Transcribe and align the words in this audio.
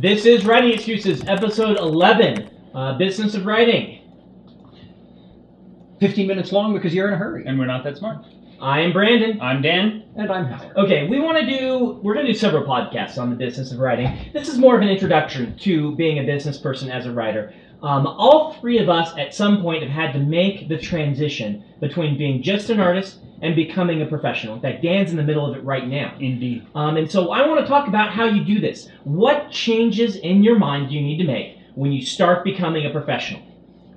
This 0.00 0.24
is 0.24 0.46
Writing 0.46 0.72
Excuses, 0.72 1.22
episode 1.26 1.76
11, 1.76 2.48
uh, 2.74 2.96
Business 2.96 3.34
of 3.34 3.44
Writing. 3.44 4.00
15 6.00 6.26
minutes 6.26 6.52
long 6.52 6.72
because 6.72 6.94
you're 6.94 7.08
in 7.08 7.12
a 7.12 7.18
hurry. 7.18 7.44
And 7.44 7.58
we're 7.58 7.66
not 7.66 7.84
that 7.84 7.98
smart. 7.98 8.24
I 8.62 8.80
am 8.80 8.94
Brandon. 8.94 9.38
I'm 9.42 9.60
Dan. 9.60 10.04
And 10.16 10.32
I'm 10.32 10.46
Howard. 10.46 10.74
Okay, 10.74 11.06
we 11.06 11.20
want 11.20 11.36
to 11.36 11.44
do, 11.44 12.00
we're 12.02 12.14
going 12.14 12.24
to 12.24 12.32
do 12.32 12.38
several 12.38 12.64
podcasts 12.64 13.18
on 13.18 13.28
the 13.28 13.36
business 13.36 13.72
of 13.72 13.78
writing. 13.78 14.30
This 14.32 14.48
is 14.48 14.56
more 14.56 14.74
of 14.74 14.80
an 14.80 14.88
introduction 14.88 15.54
to 15.58 15.94
being 15.96 16.18
a 16.18 16.22
business 16.24 16.56
person 16.56 16.90
as 16.90 17.04
a 17.04 17.12
writer. 17.12 17.52
Um, 17.82 18.06
all 18.06 18.54
three 18.54 18.78
of 18.78 18.88
us 18.88 19.16
at 19.16 19.34
some 19.34 19.62
point 19.62 19.82
have 19.82 19.90
had 19.90 20.12
to 20.12 20.18
make 20.18 20.68
the 20.68 20.78
transition 20.78 21.64
between 21.80 22.18
being 22.18 22.42
just 22.42 22.68
an 22.68 22.78
artist 22.78 23.20
and 23.42 23.56
becoming 23.56 24.02
a 24.02 24.06
professional. 24.06 24.54
In 24.54 24.60
fact, 24.60 24.82
Dan's 24.82 25.10
in 25.10 25.16
the 25.16 25.22
middle 25.22 25.50
of 25.50 25.56
it 25.56 25.64
right 25.64 25.86
now. 25.86 26.14
Indeed. 26.20 26.66
Um, 26.74 26.96
and 26.96 27.10
so 27.10 27.30
I 27.30 27.46
want 27.46 27.60
to 27.60 27.66
talk 27.66 27.88
about 27.88 28.12
how 28.12 28.26
you 28.26 28.44
do 28.44 28.60
this. 28.60 28.88
What 29.04 29.50
changes 29.50 30.16
in 30.16 30.42
your 30.42 30.58
mind 30.58 30.90
do 30.90 30.94
you 30.94 31.00
need 31.00 31.18
to 31.18 31.24
make 31.24 31.56
when 31.74 31.90
you 31.90 32.04
start 32.04 32.44
becoming 32.44 32.84
a 32.84 32.90
professional? 32.90 33.42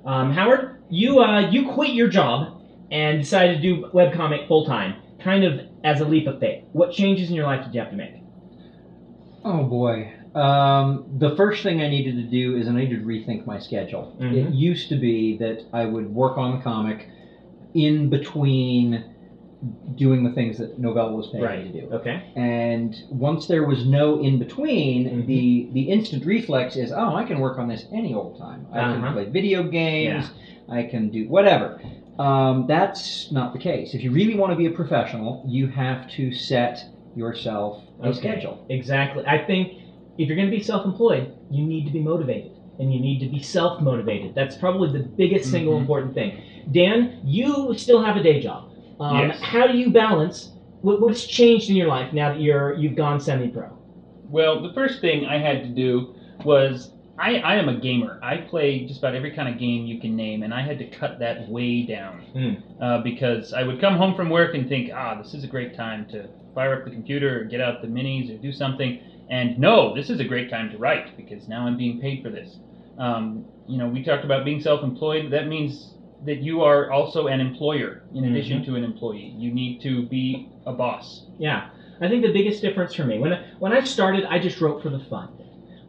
Um, 0.06 0.32
Howard, 0.32 0.82
you 0.88 1.20
uh, 1.20 1.50
you 1.50 1.70
quit 1.70 1.90
your 1.90 2.08
job 2.08 2.62
and 2.90 3.20
decided 3.20 3.56
to 3.56 3.62
do 3.62 3.90
webcomic 3.92 4.48
full 4.48 4.64
time, 4.66 4.96
kind 5.22 5.44
of 5.44 5.60
as 5.82 6.00
a 6.00 6.04
leap 6.04 6.26
of 6.26 6.40
faith. 6.40 6.64
What 6.72 6.92
changes 6.92 7.28
in 7.28 7.34
your 7.34 7.46
life 7.46 7.64
did 7.64 7.74
you 7.74 7.80
have 7.80 7.90
to 7.90 7.96
make? 7.96 8.14
Oh 9.44 9.64
boy. 9.64 10.14
Um, 10.34 11.04
the 11.18 11.36
first 11.36 11.62
thing 11.62 11.80
I 11.80 11.88
needed 11.88 12.16
to 12.16 12.22
do 12.22 12.56
is 12.56 12.66
I 12.68 12.72
needed 12.72 13.00
to 13.00 13.06
rethink 13.06 13.46
my 13.46 13.58
schedule. 13.58 14.16
Mhm. 14.18 14.32
It 14.48 14.54
used 14.54 14.88
to 14.88 14.96
be 14.96 15.36
that 15.38 15.62
I 15.72 15.84
would 15.86 16.12
work 16.12 16.36
on 16.38 16.56
the 16.56 16.62
comic 16.62 17.08
in 17.74 18.08
between 18.08 19.04
doing 19.96 20.24
the 20.24 20.30
things 20.30 20.58
that 20.58 20.78
Novell 20.80 21.16
was 21.16 21.28
paying 21.28 21.64
me 21.66 21.72
to 21.72 21.80
do. 21.80 21.86
Okay. 21.94 22.20
And 22.36 22.94
once 23.10 23.46
there 23.46 23.64
was 23.64 23.86
no 23.86 24.18
in 24.20 24.38
between, 24.38 25.06
Mhm. 25.08 25.26
the 25.26 25.68
the 25.72 25.82
instant 25.82 26.26
reflex 26.26 26.76
is, 26.76 26.92
oh, 26.92 27.14
I 27.14 27.24
can 27.24 27.38
work 27.38 27.58
on 27.58 27.68
this 27.68 27.86
any 27.92 28.12
old 28.12 28.36
time. 28.36 28.66
I 28.72 28.80
Uh-huh. 28.80 29.00
can 29.00 29.12
play 29.14 29.24
video 29.26 29.62
games. 29.62 30.30
I 30.68 30.82
can 30.82 31.08
do 31.10 31.28
whatever. 31.28 31.80
Um, 32.18 32.66
that's 32.66 33.30
not 33.32 33.52
the 33.52 33.58
case. 33.58 33.94
If 33.94 34.02
you 34.04 34.10
really 34.10 34.34
want 34.34 34.50
to 34.52 34.56
be 34.56 34.66
a 34.66 34.70
professional, 34.70 35.42
you 35.46 35.66
have 35.68 36.08
to 36.10 36.32
set 36.32 36.84
yourself 37.16 37.82
a 38.02 38.08
Okay. 38.08 38.18
schedule. 38.18 38.58
Exactly. 38.68 39.22
I 39.26 39.38
think 39.38 39.72
if 40.18 40.28
you're 40.28 40.36
going 40.36 40.50
to 40.50 40.56
be 40.56 40.62
self-employed, 40.62 41.32
you 41.50 41.64
need 41.64 41.84
to 41.86 41.90
be 41.92 42.00
motivated, 42.00 42.52
and 42.78 42.92
you 42.92 43.00
need 43.00 43.18
to 43.20 43.26
be 43.28 43.42
self-motivated. 43.42 44.34
That's 44.34 44.56
probably 44.56 44.92
the 44.96 45.04
biggest 45.04 45.50
single 45.50 45.74
Mhm. 45.74 45.80
important 45.80 46.14
thing. 46.14 46.38
Dan, 46.72 47.20
you 47.24 47.74
still 47.76 48.02
have 48.02 48.16
a 48.16 48.22
day 48.22 48.40
job. 48.40 48.70
Um, 49.00 49.18
Yes. 49.28 49.40
How 49.40 49.66
do 49.66 49.76
you 49.76 49.90
balance? 49.90 50.52
What, 50.82 51.00
what's 51.00 51.26
changed 51.26 51.68
in 51.70 51.76
your 51.76 51.88
life 51.88 52.12
now 52.12 52.30
that 52.30 52.40
you're 52.40 52.74
you've 52.74 52.94
gone 52.96 53.18
semi-pro? 53.20 53.68
Well, 54.30 54.62
the 54.62 54.72
first 54.72 55.00
thing 55.00 55.26
I 55.26 55.38
had 55.38 55.62
to 55.62 55.68
do 55.68 56.14
was 56.44 56.90
I, 57.16 57.36
I 57.38 57.54
am 57.56 57.68
a 57.68 57.74
gamer. 57.76 58.18
I 58.22 58.38
play 58.38 58.86
just 58.86 58.98
about 58.98 59.14
every 59.14 59.30
kind 59.30 59.48
of 59.48 59.56
game 59.58 59.86
you 59.86 60.00
can 60.00 60.16
name, 60.16 60.42
and 60.42 60.52
I 60.52 60.62
had 60.62 60.78
to 60.80 60.84
cut 60.86 61.20
that 61.20 61.48
way 61.48 61.82
down 61.82 62.22
Hmm. 62.32 62.82
uh, 62.82 63.02
because 63.02 63.52
I 63.52 63.62
would 63.62 63.80
come 63.80 63.94
home 63.96 64.14
from 64.16 64.30
work 64.30 64.54
and 64.54 64.68
think, 64.68 64.90
ah, 64.92 65.14
this 65.22 65.32
is 65.32 65.44
a 65.44 65.46
great 65.46 65.76
time 65.76 66.06
to 66.10 66.24
fire 66.56 66.74
up 66.76 66.84
the 66.84 66.90
computer 66.90 67.40
or 67.40 67.44
get 67.44 67.60
out 67.60 67.82
the 67.82 67.88
minis 67.88 68.34
or 68.34 68.36
do 68.42 68.50
something. 68.52 68.98
And 69.30 69.58
no, 69.58 69.94
this 69.94 70.10
is 70.10 70.20
a 70.20 70.24
great 70.24 70.50
time 70.50 70.70
to 70.70 70.78
write 70.78 71.16
because 71.16 71.48
now 71.48 71.66
I'm 71.66 71.76
being 71.76 72.00
paid 72.00 72.22
for 72.22 72.30
this. 72.30 72.58
Um, 72.98 73.44
you 73.66 73.78
know, 73.78 73.88
we 73.88 74.04
talked 74.04 74.24
about 74.24 74.44
being 74.44 74.60
self-employed. 74.60 75.30
That 75.30 75.48
means 75.48 75.94
that 76.26 76.38
you 76.42 76.62
are 76.62 76.90
also 76.90 77.26
an 77.26 77.40
employer 77.40 78.02
in 78.14 78.24
addition 78.24 78.60
Mhm. 78.60 78.66
to 78.66 78.74
an 78.76 78.84
employee. 78.84 79.34
You 79.36 79.52
need 79.52 79.80
to 79.82 80.02
be 80.06 80.48
a 80.66 80.72
boss. 80.72 81.26
Yeah, 81.38 81.66
I 82.00 82.08
think 82.08 82.22
the 82.22 82.32
biggest 82.32 82.62
difference 82.62 82.94
for 82.94 83.04
me 83.04 83.18
when 83.18 83.32
I, 83.32 83.40
when 83.58 83.72
I 83.72 83.80
started, 83.80 84.24
I 84.24 84.38
just 84.38 84.60
wrote 84.60 84.82
for 84.82 84.90
the 84.90 85.00
fun. 85.00 85.28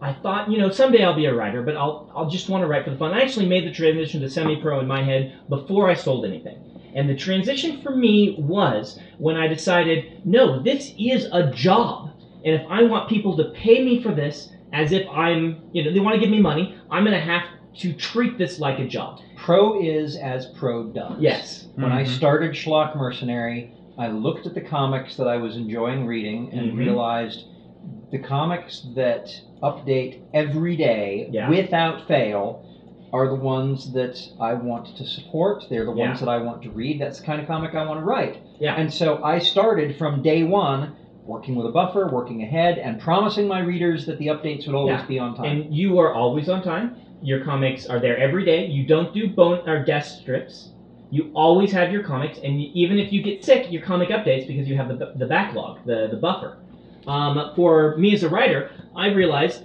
I 0.02 0.14
thought, 0.14 0.52
you 0.52 0.58
know, 0.58 0.70
someday 0.70 1.04
I'll 1.04 1.16
be 1.16 1.26
a 1.26 1.34
writer, 1.34 1.62
but 1.64 1.78
I'll 1.78 2.12
I'll 2.16 2.30
just 2.30 2.50
want 2.50 2.64
to 2.64 2.68
write 2.68 2.84
for 2.84 2.92
the 2.92 2.98
fun. 2.98 3.14
I 3.14 3.22
actually 3.22 3.48
made 3.48 3.66
the 3.66 3.72
transition 3.72 4.22
to 4.22 4.30
semi-pro 4.30 4.80
in 4.82 4.88
my 4.88 5.04
head 5.04 5.34
before 5.50 5.90
I 5.90 5.94
sold 5.94 6.26
anything. 6.26 6.58
And 6.94 7.10
the 7.10 7.16
transition 7.16 7.82
for 7.82 7.96
me 7.96 8.36
was 8.38 9.00
when 9.18 9.36
I 9.36 9.48
decided, 9.48 10.22
no, 10.26 10.62
this 10.62 10.94
is 10.98 11.28
a 11.32 11.50
job. 11.52 12.12
And 12.46 12.54
if 12.56 12.62
I 12.70 12.84
want 12.84 13.10
people 13.10 13.36
to 13.38 13.46
pay 13.46 13.84
me 13.84 14.02
for 14.02 14.14
this 14.14 14.52
as 14.72 14.92
if 14.92 15.08
I'm, 15.10 15.64
you 15.74 15.84
know, 15.84 15.92
they 15.92 16.00
want 16.00 16.14
to 16.16 16.20
give 16.22 16.30
me 16.30 16.40
money, 16.40 16.76
I'm 16.92 17.04
going 17.04 17.16
to 17.18 17.26
have 17.26 17.44
to 17.80 17.92
treat 17.94 18.38
this 18.38 18.60
like 18.60 18.80
a 18.80 18.88
job. 18.88 19.20
Pro 19.36 19.82
is 19.82 20.16
as 20.16 20.46
pro 20.46 20.84
does. 20.88 21.20
Yes. 21.20 21.68
When 21.76 21.92
I 21.92 22.04
Mhm. 22.04 22.08
started 22.08 22.52
Schlock 22.52 22.96
Mercenary, 22.96 23.72
I 23.98 24.08
looked 24.08 24.46
at 24.46 24.54
the 24.54 24.62
comics 24.62 25.18
that 25.18 25.28
I 25.28 25.38
was 25.38 25.58
enjoying 25.58 26.06
reading 26.06 26.50
and 26.54 26.74
Mhm. 26.74 26.78
realized 26.78 27.46
the 28.12 28.20
comics 28.20 28.88
that 28.96 29.30
update 29.64 30.20
every 30.34 30.76
day 30.78 31.28
Yeah. 31.32 31.50
without 31.50 32.08
fail 32.08 32.62
are 33.12 33.28
the 33.28 33.36
ones 33.36 33.94
that 33.94 34.18
I 34.40 34.54
want 34.54 34.96
to 34.98 35.06
support. 35.06 35.66
They're 35.70 35.86
the 35.86 35.92
ones 35.92 36.20
that 36.20 36.30
I 36.30 36.38
want 36.40 36.62
to 36.64 36.70
read. 36.70 37.00
That's 37.00 37.20
the 37.20 37.26
kind 37.26 37.42
of 37.42 37.48
comic 37.48 37.74
I 37.76 37.86
want 37.86 38.00
to 38.00 38.06
write. 38.06 38.38
Yeah. 38.60 38.76
And 38.76 38.92
so 38.92 39.22
I 39.24 39.40
started 39.40 39.96
from 39.96 40.22
day 40.22 40.44
one 40.44 40.94
working 41.26 41.56
with 41.56 41.66
a 41.66 41.72
buffer, 41.72 42.08
working 42.08 42.44
ahead, 42.44 42.78
and 42.78 43.00
promising 43.00 43.48
my 43.48 43.60
readers 43.60 44.06
that 44.06 44.18
the 44.20 44.28
updates 44.28 44.68
would 44.68 44.76
always 44.76 45.00
Yeah. 45.00 45.06
be 45.08 45.20
on 45.20 45.36
time. 45.36 45.46
And 45.46 45.76
you 45.76 46.00
are 46.00 46.14
always 46.14 46.50
on 46.50 46.62
time. 46.62 46.96
Your 47.22 47.44
comics 47.44 47.88
are 47.88 48.00
there 48.00 48.18
every 48.18 48.46
day. 48.46 48.68
You 48.68 48.86
don't 48.86 49.14
do 49.14 49.28
bone 49.30 49.68
or 49.68 49.84
guest 49.84 50.20
strips. 50.22 50.72
You 51.10 51.32
always 51.34 51.72
have 51.72 51.92
your 51.92 52.04
comics, 52.04 52.40
and 52.40 52.62
you, 52.62 52.70
even 52.74 53.00
if 53.00 53.12
you 53.12 53.22
get 53.22 53.44
sick, 53.44 53.72
your 53.72 53.82
comic 53.82 54.10
updates 54.10 54.48
because 54.48 54.68
you 54.68 54.76
have 54.76 54.88
the, 54.88 55.14
the 55.16 55.26
backlog, 55.26 55.80
the, 55.86 56.08
the 56.12 56.18
buffer. 56.18 56.58
Um, 57.08 57.52
for 57.56 57.96
me 57.98 58.14
as 58.14 58.24
a 58.24 58.30
writer, 58.30 58.72
I 58.96 59.08
realized 59.08 59.64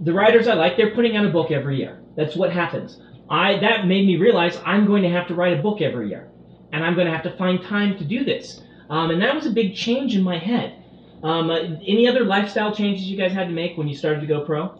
the 0.00 0.12
writers 0.12 0.46
I 0.46 0.54
like, 0.54 0.76
they're 0.76 0.94
putting 0.94 1.16
out 1.16 1.24
a 1.24 1.30
book 1.30 1.50
every 1.50 1.76
year. 1.78 2.02
That's 2.16 2.36
what 2.36 2.52
happens. 2.52 3.00
I 3.30 3.58
that 3.60 3.86
made 3.86 4.06
me 4.06 4.16
realize 4.16 4.60
I'm 4.64 4.86
going 4.86 5.02
to 5.02 5.08
have 5.08 5.26
to 5.28 5.34
write 5.34 5.58
a 5.58 5.62
book 5.62 5.80
every 5.80 6.08
year, 6.08 6.28
and 6.72 6.84
I'm 6.84 6.94
going 6.94 7.06
to 7.06 7.12
have 7.12 7.22
to 7.22 7.36
find 7.36 7.62
time 7.62 7.96
to 7.98 8.04
do 8.04 8.24
this. 8.24 8.62
Um, 8.90 9.10
and 9.10 9.22
that 9.22 9.34
was 9.34 9.46
a 9.46 9.50
big 9.50 9.74
change 9.74 10.14
in 10.14 10.22
my 10.22 10.38
head. 10.38 10.81
Um, 11.22 11.50
uh, 11.50 11.58
any 11.86 12.08
other 12.08 12.24
lifestyle 12.24 12.74
changes 12.74 13.04
you 13.06 13.16
guys 13.16 13.32
had 13.32 13.48
to 13.48 13.52
make 13.54 13.76
when 13.78 13.88
you 13.88 13.94
started 13.96 14.20
to 14.20 14.26
go 14.26 14.44
pro? 14.44 14.74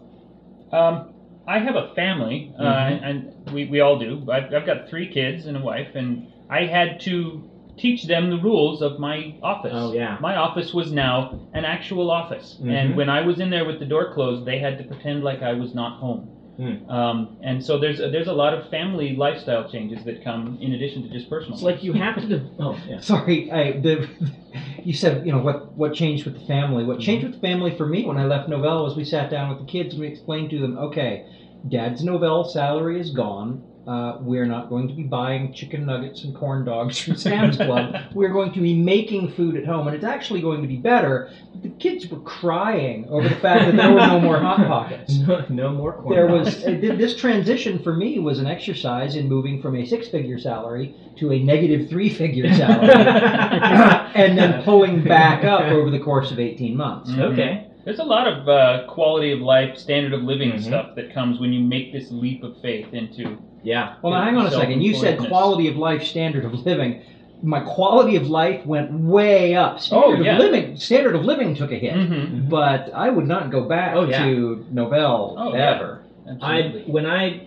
Um, 0.71 1.09
I 1.47 1.59
have 1.59 1.75
a 1.75 1.93
family, 1.93 2.53
uh, 2.57 2.63
Mhm. 2.63 2.99
and 3.03 3.33
we, 3.53 3.65
we 3.65 3.79
all 3.81 3.97
do. 3.99 4.25
I've, 4.29 4.53
I've 4.53 4.65
got 4.65 4.89
three 4.89 5.07
kids 5.07 5.45
and 5.45 5.57
a 5.57 5.59
wife, 5.61 5.95
and 5.95 6.27
I 6.49 6.65
had 6.65 6.99
to 7.01 7.49
teach 7.77 8.03
them 8.05 8.29
the 8.29 8.37
rules 8.37 8.81
of 8.81 8.99
my 8.99 9.33
office. 9.41 9.73
Oh 9.75 9.93
yeah. 9.93 10.17
My 10.21 10.35
office 10.35 10.73
was 10.73 10.91
now 10.91 11.39
an 11.53 11.65
actual 11.65 12.11
office, 12.11 12.59
Mhm. 12.61 12.71
and 12.71 12.95
when 12.95 13.09
I 13.09 13.21
was 13.21 13.39
in 13.39 13.49
there 13.49 13.65
with 13.65 13.79
the 13.79 13.85
door 13.85 14.13
closed, 14.13 14.45
they 14.45 14.59
had 14.59 14.77
to 14.77 14.83
pretend 14.83 15.23
like 15.23 15.41
I 15.41 15.53
was 15.53 15.73
not 15.73 15.93
home. 15.99 16.27
Hmm. 16.57 16.87
Um, 16.89 17.37
and 17.41 17.63
so 17.63 17.79
there's 17.79 17.99
a, 17.99 18.09
there's 18.09 18.27
a 18.27 18.33
lot 18.33 18.53
of 18.53 18.69
family 18.69 19.15
lifestyle 19.15 19.69
changes 19.71 20.03
that 20.05 20.23
come 20.23 20.59
in 20.61 20.73
addition 20.73 21.01
to 21.03 21.09
just 21.09 21.27
personal. 21.29 21.55
It's 21.55 21.63
like 21.63 21.83
you 21.83 21.93
have 21.93 22.15
to. 22.17 22.27
De- 22.39 22.49
oh 22.59 22.79
yeah. 22.87 22.99
Sorry, 22.99 23.51
I, 23.51 23.71
the, 23.71 24.07
you 24.83 24.93
said 24.93 25.25
you 25.25 25.31
know 25.31 25.39
what 25.39 25.75
what 25.75 25.95
changed 25.95 26.25
with 26.25 26.35
the 26.35 26.45
family. 26.45 26.83
What 26.83 26.99
changed 26.99 27.25
with 27.25 27.35
the 27.35 27.41
family 27.41 27.75
for 27.75 27.87
me 27.87 28.05
when 28.05 28.17
I 28.17 28.25
left 28.25 28.49
Novell 28.49 28.83
was 28.83 28.95
we 28.95 29.03
sat 29.03 29.31
down 29.31 29.49
with 29.49 29.59
the 29.59 29.65
kids 29.65 29.95
and 29.95 30.01
we 30.01 30.07
explained 30.07 30.51
to 30.51 30.59
them, 30.59 30.77
okay, 30.77 31.25
Dad's 31.67 32.03
Novell 32.03 32.47
salary 32.47 32.99
is 32.99 33.09
gone. 33.11 33.63
Uh, 33.85 34.17
we're 34.21 34.45
not 34.45 34.69
going 34.69 34.87
to 34.87 34.93
be 34.93 35.03
buying 35.03 35.51
chicken 35.51 35.85
nuggets 35.85 36.23
and 36.23 36.33
corn 36.33 36.63
dogs 36.63 36.97
from 36.99 37.15
Sam's 37.17 37.57
Club. 37.57 37.95
We're 38.13 38.31
going 38.31 38.53
to 38.53 38.61
be 38.61 38.73
making 38.73 39.31
food 39.33 39.57
at 39.57 39.65
home, 39.65 39.87
and 39.87 39.95
it's 39.95 40.05
actually 40.05 40.39
going 40.41 40.61
to 40.61 40.67
be 40.69 40.77
better. 40.77 41.29
But 41.51 41.63
the 41.63 41.69
kids 41.69 42.07
were 42.07 42.21
crying 42.21 43.05
over 43.09 43.27
the 43.27 43.35
fact 43.35 43.65
that 43.65 43.75
there 43.75 43.91
were 43.91 43.99
no 44.07 44.19
more 44.21 44.39
hot 44.39 44.57
pockets. 44.67 45.13
No, 45.27 45.45
no 45.49 45.69
more 45.73 45.93
corn 45.93 46.15
There 46.15 46.27
dogs. 46.27 46.55
was 46.55 46.63
uh, 46.65 46.95
this 46.97 47.15
transition 47.15 47.77
for 47.83 47.93
me 47.93 48.19
was 48.19 48.39
an 48.39 48.47
exercise 48.47 49.15
in 49.15 49.27
moving 49.27 49.61
from 49.61 49.75
a 49.75 49.85
six-figure 49.85 50.39
salary 50.39 50.95
to 51.17 51.31
a 51.33 51.39
negative 51.43 51.89
three-figure 51.89 52.53
salary, 52.53 52.89
and 54.15 54.37
then 54.37 54.63
pulling 54.63 55.03
back 55.03 55.43
up 55.43 55.61
over 55.71 55.89
the 55.89 55.99
course 55.99 56.31
of 56.31 56.39
eighteen 56.39 56.75
months. 56.77 57.11
Okay. 57.11 57.67
There's 57.85 57.99
a 57.99 58.03
lot 58.03 58.27
of 58.27 58.47
uh, 58.47 58.87
quality 58.87 59.31
of 59.31 59.41
life, 59.41 59.77
standard 59.77 60.13
of 60.13 60.23
living 60.23 60.53
Mhm. 60.53 60.61
stuff 60.63 60.95
that 60.95 61.13
comes 61.13 61.39
when 61.39 61.51
you 61.51 61.61
make 61.61 61.91
this 61.91 62.11
leap 62.11 62.43
of 62.43 62.55
faith 62.61 62.93
into. 62.93 63.37
Yeah. 63.61 63.95
Well, 64.01 64.13
now 64.13 64.23
hang 64.23 64.37
on 64.37 64.45
a 64.45 64.51
second. 64.51 64.81
You 64.81 64.93
said 64.93 65.19
quality 65.19 65.67
of 65.67 65.75
life, 65.75 66.03
standard 66.03 66.45
of 66.45 66.53
living. 66.65 67.01
My 67.41 67.59
quality 67.59 68.15
of 68.15 68.29
life 68.29 68.65
went 68.65 68.89
way 68.91 69.53
up. 69.53 69.81
Standard 69.81 70.19
Oh, 70.19 70.23
yeah. 70.23 70.33
of 70.35 70.39
living, 70.39 70.77
standard 70.77 71.13
of 71.13 71.25
living 71.25 71.55
took 71.55 71.71
a 71.73 71.75
hit, 71.75 71.93
Mhm. 71.93 72.47
but 72.49 72.89
I 72.93 73.09
would 73.09 73.27
not 73.27 73.51
go 73.51 73.67
back 73.67 73.95
Oh, 73.97 74.05
yeah. 74.05 74.23
to 74.23 74.65
Novell 74.73 75.35
Oh, 75.37 75.53
yeah. 75.53 75.75
ever. 75.75 75.99
I 76.41 76.83
when 76.87 77.05
I 77.05 77.41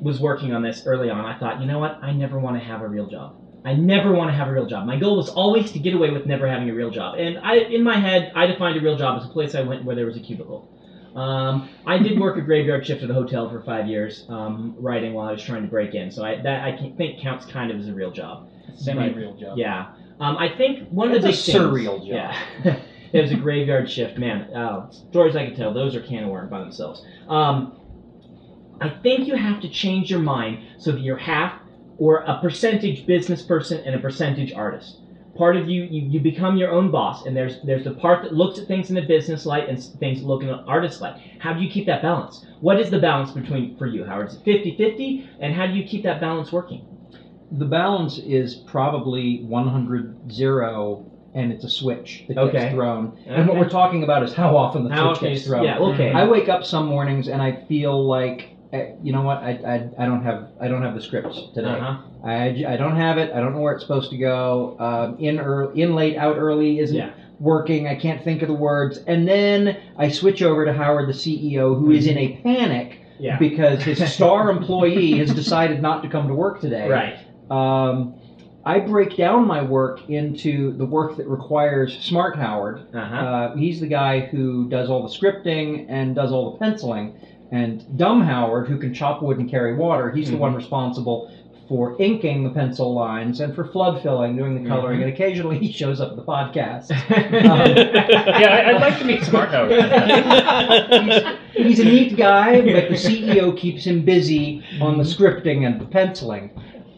was 0.00 0.20
working 0.20 0.52
on 0.52 0.62
this 0.62 0.84
early 0.84 1.10
on, 1.10 1.24
I 1.24 1.34
thought, 1.38 1.60
you 1.60 1.66
know 1.66 1.78
what? 1.78 1.98
I 2.02 2.10
never 2.12 2.40
want 2.40 2.58
to 2.58 2.64
have 2.64 2.82
a 2.82 2.88
real 2.88 3.06
job. 3.06 3.34
I 3.64 3.74
never 3.74 4.12
want 4.12 4.30
to 4.30 4.34
have 4.34 4.48
a 4.48 4.52
real 4.52 4.66
job. 4.66 4.86
My 4.86 4.98
goal 4.98 5.16
was 5.16 5.28
always 5.28 5.70
to 5.72 5.78
get 5.78 5.94
away 5.94 6.10
with 6.10 6.24
never 6.26 6.48
having 6.48 6.70
a 6.70 6.74
real 6.74 6.90
job. 6.90 7.18
And 7.18 7.38
I, 7.38 7.56
in 7.56 7.82
my 7.82 7.98
head, 7.98 8.32
I 8.34 8.46
defined 8.46 8.78
a 8.78 8.80
real 8.80 8.96
job 8.96 9.20
as 9.20 9.28
a 9.28 9.32
place 9.32 9.54
I 9.54 9.62
went 9.62 9.84
where 9.84 9.94
there 9.94 10.06
was 10.06 10.16
a 10.16 10.20
cubicle. 10.20 10.68
Um, 11.14 11.68
I 11.86 11.98
did 11.98 12.18
work 12.18 12.38
a 12.38 12.40
graveyard 12.40 12.86
shift 12.86 13.02
at 13.02 13.10
a 13.10 13.14
hotel 13.14 13.50
for 13.50 13.60
five 13.62 13.86
years, 13.86 14.24
um, 14.28 14.74
writing 14.78 15.12
while 15.12 15.28
I 15.28 15.32
was 15.32 15.42
trying 15.42 15.62
to 15.62 15.68
break 15.68 15.94
in. 15.94 16.10
So 16.10 16.24
I, 16.24 16.40
that 16.40 16.64
I 16.64 16.76
can- 16.76 16.96
think 16.96 17.20
counts 17.20 17.44
kind 17.46 17.70
of 17.70 17.78
as 17.78 17.88
a 17.88 17.92
real 17.92 18.10
job. 18.12 18.48
Semi 18.76 19.12
real 19.12 19.34
job. 19.34 19.58
Yeah. 19.58 19.92
Um, 20.20 20.36
I 20.38 20.48
think 20.56 20.88
one 20.90 21.08
of 21.08 21.14
the 21.14 21.20
big 21.20 21.30
It's 21.30 21.48
a 21.48 21.52
things, 21.52 21.64
surreal 21.64 21.98
job. 21.98 22.06
Yeah. 22.06 22.80
it 23.12 23.20
was 23.20 23.32
a 23.32 23.36
graveyard 23.36 23.90
shift, 23.90 24.18
man. 24.18 24.48
Oh, 24.54 24.88
stories 25.10 25.34
I 25.34 25.46
could 25.46 25.56
tell. 25.56 25.74
Those 25.74 25.96
are 25.96 26.00
can 26.02 26.24
of 26.24 26.30
worms 26.30 26.50
by 26.50 26.60
themselves. 26.60 27.04
Um, 27.28 27.76
I 28.80 28.88
think 28.88 29.26
you 29.26 29.34
have 29.34 29.60
to 29.62 29.68
change 29.68 30.10
your 30.10 30.20
mind 30.20 30.60
so 30.78 30.92
that 30.92 31.00
you're 31.00 31.16
half 31.18 31.59
or 32.00 32.24
a 32.26 32.40
percentage 32.40 33.06
business 33.06 33.42
person 33.42 33.78
and 33.84 33.94
a 33.94 33.98
percentage 33.98 34.52
artist. 34.54 34.96
Part 35.36 35.56
of 35.56 35.68
you, 35.68 35.82
you, 35.84 36.02
you 36.08 36.18
become 36.20 36.56
your 36.56 36.72
own 36.72 36.90
boss, 36.90 37.24
and 37.26 37.36
there's 37.36 37.62
there's 37.62 37.84
the 37.84 37.92
part 37.94 38.22
that 38.24 38.34
looks 38.34 38.58
at 38.58 38.66
things 38.66 38.90
in 38.90 38.96
a 38.96 39.02
business 39.02 39.46
light 39.46 39.68
and 39.68 39.80
things 40.00 40.20
that 40.20 40.26
look 40.26 40.42
in 40.42 40.48
an 40.48 40.64
artist 40.66 41.00
light. 41.00 41.20
How 41.38 41.52
do 41.52 41.60
you 41.60 41.70
keep 41.70 41.86
that 41.86 42.02
balance? 42.02 42.44
What 42.60 42.80
is 42.80 42.90
the 42.90 42.98
balance 42.98 43.30
between 43.30 43.76
for 43.78 43.86
you, 43.86 44.04
Howard? 44.04 44.28
Is 44.28 44.34
it 44.34 44.44
50-50? 44.44 45.26
And 45.38 45.54
how 45.54 45.66
do 45.66 45.74
you 45.74 45.86
keep 45.86 46.02
that 46.02 46.20
balance 46.20 46.50
working? 46.50 46.84
The 47.52 47.64
balance 47.64 48.18
is 48.18 48.56
probably 48.66 49.44
100 49.44 50.32
0, 50.32 51.04
and 51.34 51.52
it's 51.52 51.64
a 51.64 51.70
switch 51.70 52.24
that 52.28 52.36
Okay. 52.36 52.52
gets 52.58 52.74
thrown. 52.74 53.12
Okay. 53.22 53.30
And 53.30 53.46
what 53.48 53.56
we're 53.56 53.68
talking 53.68 54.02
about 54.02 54.22
is 54.24 54.32
how 54.34 54.56
often 54.56 54.84
the 54.84 54.90
How 54.90 55.14
switch 55.14 55.16
often 55.16 55.32
gets 55.32 55.46
thrown. 55.46 55.64
Yeah, 55.64 55.78
okay. 55.78 56.12
I 56.12 56.26
wake 56.26 56.48
up 56.48 56.64
some 56.64 56.86
mornings 56.86 57.28
and 57.28 57.40
I 57.40 57.52
feel 57.68 58.04
like, 58.06 58.56
eh, 58.72 58.92
you 59.02 59.12
know 59.12 59.22
what? 59.22 59.38
I, 59.38 59.50
I, 59.98 60.02
I 60.04 60.06
don't 60.06 60.22
have 60.22 60.48
I 60.60 60.68
don't 60.68 60.82
have 60.82 60.94
the 60.94 61.00
scripts 61.02 61.38
today. 61.54 61.68
Uh-huh. 61.70 61.98
I, 62.24 62.64
I 62.68 62.76
don't 62.76 62.96
have 62.96 63.18
it. 63.18 63.32
I 63.32 63.40
don't 63.40 63.52
know 63.54 63.60
where 63.60 63.72
it's 63.74 63.82
supposed 63.82 64.10
to 64.10 64.18
go. 64.18 64.76
Um, 64.78 65.18
in 65.18 65.38
early, 65.40 65.82
in 65.82 65.94
late, 65.94 66.16
out 66.16 66.36
early 66.36 66.78
isn't 66.80 66.96
Yeah. 66.96 67.12
working. 67.38 67.88
I 67.88 67.94
can't 67.94 68.22
think 68.22 68.42
of 68.42 68.48
the 68.48 68.54
words. 68.54 68.98
And 69.06 69.26
then 69.26 69.76
I 69.96 70.08
switch 70.10 70.42
over 70.42 70.64
to 70.64 70.72
Howard, 70.72 71.08
the 71.08 71.12
CEO, 71.14 71.78
who 71.78 71.90
is 71.90 72.06
in 72.06 72.18
a 72.18 72.40
panic 72.42 73.00
Yeah. 73.18 73.38
because 73.38 73.82
his 73.82 74.12
star 74.12 74.50
employee 74.50 75.12
has 75.18 75.32
decided 75.34 75.80
not 75.80 76.02
to 76.02 76.08
come 76.10 76.28
to 76.28 76.34
work 76.34 76.60
today. 76.60 76.88
Right. 76.88 77.18
Um, 77.50 78.14
I 78.62 78.78
break 78.78 79.16
down 79.16 79.46
my 79.46 79.62
work 79.62 80.10
into 80.10 80.76
the 80.76 80.84
work 80.84 81.16
that 81.16 81.26
requires 81.26 81.98
Smart 82.04 82.36
Howard. 82.36 82.94
Uh-huh. 82.94 83.16
Uh, 83.16 83.56
he's 83.56 83.80
the 83.80 83.86
guy 83.86 84.20
who 84.20 84.68
does 84.68 84.90
all 84.90 85.02
the 85.08 85.14
scripting 85.14 85.86
and 85.88 86.14
does 86.14 86.30
all 86.30 86.52
the 86.52 86.58
penciling. 86.58 87.18
And 87.52 87.84
Dumb 87.98 88.20
Howard, 88.22 88.68
who 88.68 88.78
can 88.78 88.94
chop 88.94 89.22
wood 89.22 89.38
and 89.38 89.50
carry 89.50 89.74
water, 89.74 90.10
he's 90.10 90.30
the 90.30 90.36
Mhm. 90.36 90.40
one 90.40 90.54
responsible 90.54 91.30
for 91.68 91.94
inking 92.00 92.42
the 92.44 92.50
pencil 92.50 92.92
lines 92.94 93.40
and 93.40 93.54
for 93.54 93.64
flood 93.64 94.02
filling, 94.02 94.36
doing 94.36 94.60
the 94.60 94.68
coloring, 94.68 94.98
Mhm. 95.00 95.04
and 95.04 95.12
occasionally 95.12 95.56
he 95.58 95.70
shows 95.70 96.00
up 96.00 96.10
at 96.10 96.16
the 96.16 96.22
podcast. 96.22 96.90
yeah, 97.10 98.48
I, 98.50 98.70
I'd 98.74 98.80
like 98.80 98.98
to 98.98 99.04
meet 99.04 99.22
Smart 99.24 99.50
Howard. 99.50 99.70
He's 101.54 101.78
a 101.80 101.84
neat 101.84 102.16
guy, 102.16 102.60
but 102.60 102.88
the 102.88 102.96
CEO 102.96 103.52
keeps 103.56 103.84
him 103.84 104.02
busy 104.04 104.62
on 104.80 104.98
the 104.98 105.04
scripting 105.04 105.66
and 105.66 105.80
the 105.80 105.84
penciling. 105.84 106.50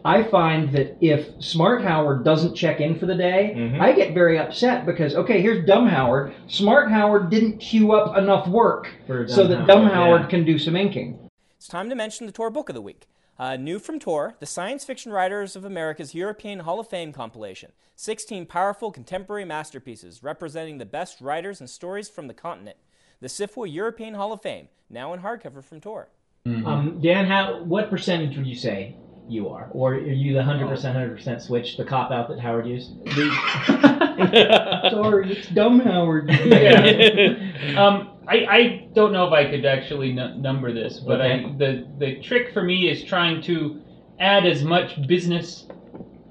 I 0.05 0.25
find 0.25 0.73
that 0.73 0.97
if 1.01 1.29
Smart 1.43 1.83
Howard 1.83 2.25
doesn't 2.25 2.55
check 2.55 2.81
in 2.81 2.99
for 2.99 3.07
the 3.07 3.15
day, 3.15 3.55
Mhm. 3.57 3.81
I 3.81 3.93
get 3.93 4.15
very 4.15 4.39
upset 4.39 4.85
because, 4.85 5.15
okay, 5.15 5.41
here's 5.41 5.65
Dumb 5.67 5.87
Howard. 5.87 6.33
Smart 6.49 6.91
Howard 6.91 7.31
didn't 7.31 7.59
queue 7.59 7.93
up 7.93 8.17
enough 8.17 8.49
work 8.49 8.89
For 9.07 9.29
so 9.29 9.47
Dumb 9.47 9.51
that 9.51 9.67
Dumb 9.67 9.83
Howard, 9.85 9.93
Howard 9.95 10.21
yeah. 10.23 10.29
can 10.29 10.45
do 10.45 10.59
some 10.59 10.77
inking. 10.77 11.19
It's 11.57 11.69
time 11.69 11.89
to 11.89 11.95
mention 11.95 12.27
the 12.27 12.33
Tor 12.33 12.51
Book 12.51 12.69
of 12.69 12.75
the 12.75 12.83
Week. 12.83 13.07
Uh, 13.39 13.57
new 13.57 13.79
from 13.79 13.99
Tor, 13.99 14.35
the 14.41 14.47
Science 14.47 14.85
Fiction 14.85 15.11
Writers 15.13 15.57
of 15.57 15.65
America's 15.65 16.15
European 16.15 16.61
Hall 16.61 16.79
of 16.81 16.89
Fame 16.89 17.13
compilation. 17.13 17.73
16 17.97 18.47
powerful 18.47 18.91
contemporary 18.91 19.45
masterpieces 19.45 20.23
representing 20.23 20.79
the 20.79 20.85
best 20.85 21.21
writers 21.21 21.61
and 21.61 21.71
stories 21.71 22.09
from 22.09 22.27
the 22.27 22.35
continent. 22.35 22.77
The 23.21 23.29
SFWA 23.29 23.69
European 23.73 24.15
Hall 24.15 24.33
of 24.33 24.43
Fame, 24.43 24.69
now 24.91 25.13
in 25.15 25.21
hardcover 25.21 25.63
from 25.63 25.81
Tor. 25.81 26.09
Um, 26.45 26.99
Dan, 27.01 27.27
how 27.27 27.63
what 27.63 27.89
percentage 27.89 28.37
would 28.37 28.47
you 28.49 28.57
say 28.57 28.97
you 29.29 29.49
are, 29.49 29.69
or 29.73 29.95
are 29.95 29.99
you 30.01 30.35
the 30.35 30.43
hundred 30.43 30.69
percent, 30.69 30.97
hundred 30.97 31.17
percent 31.17 31.41
switch, 31.43 31.77
the 31.77 31.85
cop 31.85 32.11
out 32.11 32.29
that 32.29 32.39
Howard 32.41 32.67
used? 32.67 32.91
Sorry, 34.91 35.33
it's 35.33 35.49
Dumb 35.49 35.81
Howard. 35.81 36.29
yeah. 36.45 37.75
um, 37.79 38.11
I, 38.27 38.37
I 38.49 38.89
don't 38.95 39.13
know 39.13 39.27
if 39.27 39.33
I 39.33 39.51
could 39.51 39.65
actually 39.65 40.19
n- 40.19 40.41
number 40.43 40.73
this, 40.73 41.01
but 41.01 41.21
Okay. 41.21 41.45
I, 41.45 41.57
the 41.57 41.87
the 41.99 42.21
trick 42.21 42.53
for 42.53 42.63
me 42.63 42.89
is 42.91 43.05
trying 43.05 43.43
to 43.43 43.81
add 44.21 44.47
as 44.47 44.63
much 44.63 45.07
business 45.07 45.67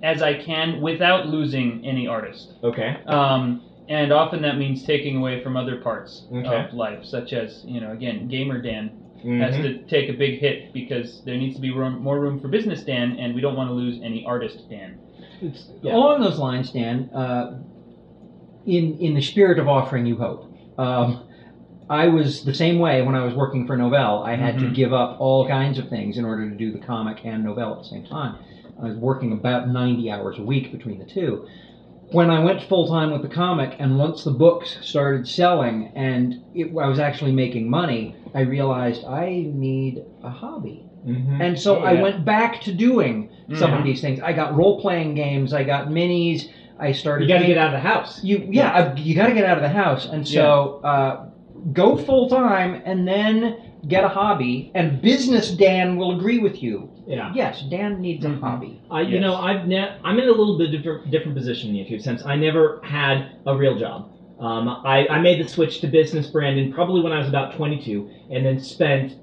as 0.04 0.22
I 0.22 0.34
can 0.42 0.82
without 0.82 1.28
losing 1.28 1.86
any 1.86 2.08
artist. 2.08 2.54
Okay. 2.64 2.98
Um, 3.08 3.64
and 3.90 4.12
often 4.14 4.42
that 4.44 4.58
means 4.58 4.84
taking 4.86 5.18
away 5.18 5.44
from 5.44 5.58
other 5.58 5.78
parts 5.82 6.26
Okay. 6.34 6.66
of 6.66 6.74
life, 6.74 7.04
such 7.04 7.34
as 7.34 7.64
you 7.66 7.82
know, 7.82 7.92
again, 7.92 8.28
Gamer 8.28 8.62
Dan 8.62 8.92
Mm-hmm. 9.22 9.40
has 9.42 9.56
to 9.58 9.78
take 9.84 10.10
a 10.10 10.14
big 10.14 10.40
hit 10.40 10.74
because 10.74 11.22
there 11.26 11.38
needs 11.38 11.56
to 11.56 11.62
be 11.62 11.72
room, 11.72 12.02
more 12.02 12.20
room 12.20 12.40
for 12.40 12.48
business 12.48 12.84
Dan, 12.84 13.18
and 13.20 13.36
we 13.36 13.42
don't 13.42 13.56
want 13.56 13.70
to 13.70 13.74
lose 13.74 14.00
any 14.02 14.26
artist 14.26 14.68
Dan. 14.70 14.98
It's, 15.42 15.70
Yeah. 15.84 15.96
Along 15.96 16.22
those 16.22 16.40
lines, 16.40 16.72
Dan, 16.72 17.10
uh, 17.14 17.60
in 18.66 18.98
in 18.98 19.14
the 19.14 19.22
spirit 19.22 19.60
of 19.60 19.68
offering 19.68 20.06
you 20.06 20.18
hope, 20.18 20.52
um, 20.78 21.24
I 21.90 22.08
was 22.08 22.44
the 22.44 22.54
same 22.54 22.80
way 22.80 23.02
when 23.02 23.16
I 23.16 23.24
was 23.24 23.34
working 23.36 23.68
for 23.68 23.78
Novell. 23.78 24.26
I 24.26 24.36
had 24.36 24.58
to 24.60 24.66
Mhm. 24.66 24.74
give 24.74 24.94
up 24.94 25.18
all 25.20 25.48
kinds 25.48 25.78
of 25.78 25.90
things 25.90 26.18
in 26.18 26.26
order 26.26 26.50
to 26.50 26.56
do 26.56 26.72
the 26.72 26.78
comic 26.80 27.22
and 27.24 27.46
Novell 27.46 27.74
at 27.74 27.78
the 27.80 27.90
same 27.90 28.04
time. 28.04 28.36
I 28.82 28.86
was 28.88 28.98
working 28.98 29.32
about 29.34 29.70
90 29.70 30.10
hours 30.10 30.40
a 30.40 30.42
week 30.44 30.72
between 30.72 30.98
the 31.00 31.06
two. 31.06 31.46
When 32.12 32.30
I 32.30 32.44
went 32.44 32.62
full 32.64 32.88
time 32.88 33.12
with 33.12 33.22
the 33.22 33.30
comic, 33.30 33.76
and 33.80 33.98
once 33.98 34.24
the 34.24 34.32
books 34.32 34.78
started 34.82 35.28
selling 35.28 35.92
and 35.96 36.44
it, 36.54 36.68
I 36.78 36.88
was 36.88 37.00
actually 37.00 37.32
making 37.32 37.70
money, 37.70 38.16
I 38.34 38.42
realized 38.42 39.06
I 39.06 39.48
need 39.54 40.04
a 40.24 40.30
hobby. 40.30 40.86
Mm-hmm. 41.08 41.42
And 41.42 41.60
so 41.60 41.80
I 41.80 42.02
went 42.02 42.24
back 42.26 42.62
to 42.62 42.74
doing 42.74 43.30
some 43.56 43.72
Mhm. 43.72 43.80
of 43.80 43.84
these 43.84 44.02
things. 44.02 44.20
I 44.22 44.34
got 44.34 44.56
role 44.56 44.80
playing 44.82 45.16
games. 45.16 45.54
I 45.54 45.64
got 45.64 45.88
minis. 45.88 46.50
I 46.80 46.92
started. 46.92 47.28
You 47.28 47.34
got 47.36 47.42
to 47.42 47.48
get 47.48 47.58
out 47.58 47.68
of 47.74 47.82
the 47.82 47.88
house. 47.88 48.24
You 48.24 48.48
yeah. 48.50 48.72
I, 48.72 48.94
you 48.96 49.16
got 49.16 49.28
to 49.28 49.34
get 49.34 49.46
out 49.46 49.58
of 49.58 49.64
the 49.64 49.70
house, 49.70 50.06
and 50.06 50.28
so 50.28 50.82
uh, 50.84 51.26
go 51.74 51.96
full 51.98 52.30
time, 52.30 52.82
and 52.86 53.08
then 53.08 53.58
get 53.88 54.04
a 54.04 54.08
hobby. 54.10 54.72
And 54.76 55.02
business 55.02 55.52
Dan 55.52 55.98
will 55.98 56.18
agree 56.18 56.40
with 56.40 56.62
you. 56.62 56.90
Yeah. 57.08 57.32
Yes, 57.34 57.64
Dan 57.70 58.00
needs 58.02 58.24
a 58.26 58.36
hobby. 58.36 58.82
I, 58.92 59.02
you 59.02 59.16
Yes. 59.16 59.22
know, 59.22 59.36
I've 59.36 59.68
ne- 59.68 59.98
I'm 60.04 60.20
in 60.20 60.28
a 60.28 60.32
little 60.32 60.58
bit 60.58 60.72
different, 60.72 61.10
different 61.12 61.36
position 61.36 61.70
than 61.70 61.76
you 61.78 61.86
two 61.88 62.00
since 62.00 62.24
I 62.26 62.36
never 62.36 62.80
had 62.84 63.38
a 63.46 63.56
real 63.56 63.78
job. 63.78 64.10
Um, 64.40 64.68
I, 64.70 65.08
I 65.08 65.20
made 65.20 65.44
the 65.44 65.48
switch 65.48 65.82
to 65.82 65.88
business, 65.88 66.28
Brandon, 66.28 66.74
probably 66.74 67.02
when 67.02 67.12
I 67.12 67.20
was 67.20 67.28
about 67.28 67.56
22, 67.56 68.10
and 68.32 68.44
then 68.46 68.60
spent 68.60 69.14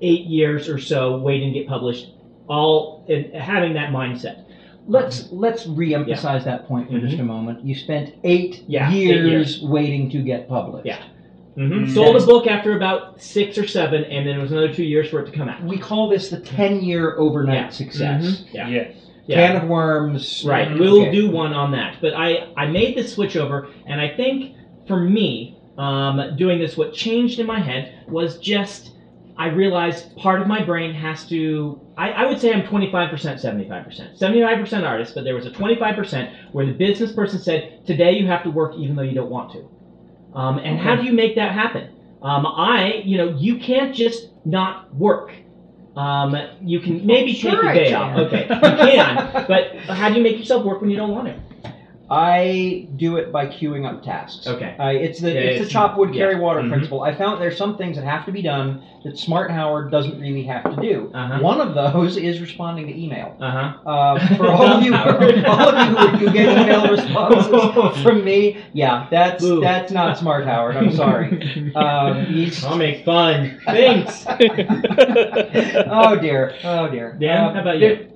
eight 0.00 0.26
years 0.26 0.68
or 0.68 0.78
so 0.78 1.16
waiting 1.18 1.52
to 1.52 1.58
get 1.60 1.68
published, 1.68 2.08
all 2.48 3.04
in, 3.08 3.30
having 3.32 3.72
that 3.74 3.90
mindset. 3.90 4.40
Let's 4.86 5.28
let's 5.32 5.66
re-emphasize 5.66 6.44
that 6.44 6.66
point 6.66 6.90
for 6.90 6.98
just 6.98 7.18
a 7.18 7.22
moment. 7.22 7.64
You 7.64 7.74
spent 7.74 8.16
eight, 8.24 8.54
Mm-hmm. 8.62 8.70
Yeah, 8.72 8.90
eight 8.92 8.96
years, 9.06 9.30
years. 9.30 9.62
waiting 9.62 10.10
to 10.10 10.22
get 10.22 10.46
published. 10.48 10.86
Yeah. 10.86 11.02
Hmm 11.54 11.84
Mm. 11.84 11.94
Sold 11.94 12.16
a 12.16 12.26
book 12.26 12.46
after 12.46 12.76
about 12.76 13.20
six 13.22 13.56
or 13.58 13.66
seven, 13.66 14.04
and 14.04 14.26
then 14.26 14.38
it 14.38 14.42
was 14.42 14.50
another 14.52 14.72
two 14.72 14.84
years 14.84 15.08
for 15.10 15.20
it 15.20 15.26
to 15.26 15.32
come 15.32 15.48
out. 15.48 15.62
We 15.64 15.78
call 15.78 16.08
this 16.08 16.28
the 16.30 16.40
ten-year 16.40 17.16
overnight 17.16 17.54
Yeah. 17.56 17.68
success. 17.68 18.22
Mhm. 18.24 18.54
Yeah. 18.54 18.68
Yes. 18.68 18.96
Yeah. 19.26 19.36
Can 19.52 19.62
of 19.62 19.68
worms. 19.68 20.44
Right. 20.46 20.68
Mhm. 20.68 20.78
We'll 20.80 21.02
Okay. 21.02 21.12
do 21.12 21.30
one 21.30 21.52
on 21.54 21.70
that. 21.72 21.96
But 22.00 22.14
I, 22.14 22.48
I 22.56 22.66
made 22.66 22.96
the 22.96 23.04
switch 23.04 23.36
over, 23.36 23.68
and 23.86 24.00
I 24.00 24.08
think 24.08 24.52
for 24.86 24.98
me, 24.98 25.56
um, 25.78 26.36
doing 26.36 26.58
this, 26.58 26.76
what 26.76 26.92
changed 26.92 27.38
in 27.38 27.46
my 27.46 27.58
head 27.60 27.92
was 28.08 28.38
just 28.38 28.90
I 29.36 29.48
realized 29.48 30.14
part 30.16 30.40
of 30.40 30.46
my 30.46 30.62
brain 30.62 30.94
has 30.94 31.26
to. 31.28 31.80
I, 31.96 32.10
I 32.10 32.26
would 32.26 32.38
say 32.40 32.52
I'm 32.52 32.62
25%, 32.62 33.40
75%. 33.40 34.16
75% 34.16 34.84
artist, 34.84 35.12
but 35.14 35.24
there 35.24 35.34
was 35.34 35.44
a 35.46 35.50
25% 35.50 36.30
where 36.52 36.64
the 36.64 36.72
business 36.72 37.10
person 37.12 37.40
said, 37.40 37.84
today 37.84 38.12
you 38.12 38.26
have 38.28 38.44
to 38.44 38.50
work 38.50 38.76
even 38.76 38.94
though 38.94 39.02
you 39.02 39.14
don't 39.14 39.30
want 39.30 39.50
to. 39.52 39.68
Um, 40.34 40.58
and 40.58 40.78
how 40.78 40.96
do 40.96 41.04
you 41.04 41.12
make 41.12 41.36
that 41.36 41.52
happen? 41.52 41.90
Um, 42.22 42.46
I, 42.46 43.02
you 43.04 43.18
know, 43.18 43.28
you 43.36 43.58
can't 43.58 43.94
just 43.94 44.28
not 44.44 44.92
work. 44.94 45.32
Um, 45.96 46.36
you 46.62 46.80
can 46.80 47.06
maybe 47.06 47.32
Sure 47.32 47.62
take 47.62 47.70
a 47.70 47.74
day 47.74 47.92
off. 47.94 48.18
Okay, 48.18 48.42
you 48.42 48.48
can. 48.48 49.44
But 49.48 49.76
how 49.96 50.08
do 50.08 50.16
you 50.16 50.22
make 50.22 50.38
yourself 50.38 50.64
work 50.64 50.80
when 50.80 50.90
you 50.90 50.96
don't 50.96 51.10
want 51.12 51.28
to? 51.28 51.53
I 52.14 52.86
do 52.96 53.16
it 53.16 53.32
by 53.32 53.46
queuing 53.48 53.84
up 53.88 54.02
tasks. 54.04 54.46
Okay. 54.46 54.76
Uh, 54.78 54.86
it's 54.88 55.20
the 55.20 55.32
Yeah, 55.32 55.40
it's 55.40 55.64
the 55.66 55.70
chop 55.70 55.96
wood 55.98 56.14
yeah. 56.14 56.22
carry 56.22 56.36
water 56.40 56.60
Mhm. 56.60 56.70
principle. 56.70 57.02
I 57.02 57.12
found 57.14 57.40
there's 57.42 57.56
some 57.56 57.76
things 57.76 57.96
that 57.96 58.04
have 58.04 58.24
to 58.26 58.32
be 58.32 58.40
done 58.42 58.82
that 59.02 59.18
Smart 59.18 59.50
Howard 59.50 59.90
doesn't 59.90 60.18
really 60.20 60.44
have 60.44 60.62
to 60.74 60.80
do. 60.80 61.10
Uh-huh. 61.12 61.40
One 61.40 61.60
of 61.60 61.74
those 61.74 62.16
is 62.16 62.40
responding 62.40 62.86
to 62.86 62.94
email. 62.98 63.36
Uh 63.40 63.50
huh. 63.50 63.72
Uh, 63.94 64.36
for 64.36 64.48
all 64.48 64.62
of 64.66 64.82
you, 64.82 64.94
all 64.94 65.68
of 65.68 66.20
you 66.20 66.28
who, 66.28 66.32
get 66.32 66.46
email 66.58 66.88
responses 66.96 68.02
from 68.02 68.24
me, 68.24 68.58
yeah, 68.72 69.06
that's 69.10 69.42
Boo. 69.42 69.60
that's 69.60 69.90
not 69.92 70.16
Smart 70.18 70.44
Howard. 70.46 70.76
I'm 70.76 70.92
sorry. 70.92 71.72
Um, 71.76 72.26
he's 72.26 72.64
I'll 72.64 72.76
make 72.76 73.04
fun. 73.04 73.58
Thanks. 73.64 74.24
oh 74.28 76.16
dear, 76.20 76.54
oh 76.64 76.88
dear. 76.88 77.16
Dan, 77.18 77.44
Um, 77.48 77.54
how 77.54 77.60
about 77.62 77.78
you? 77.78 77.88
There- 77.96 78.06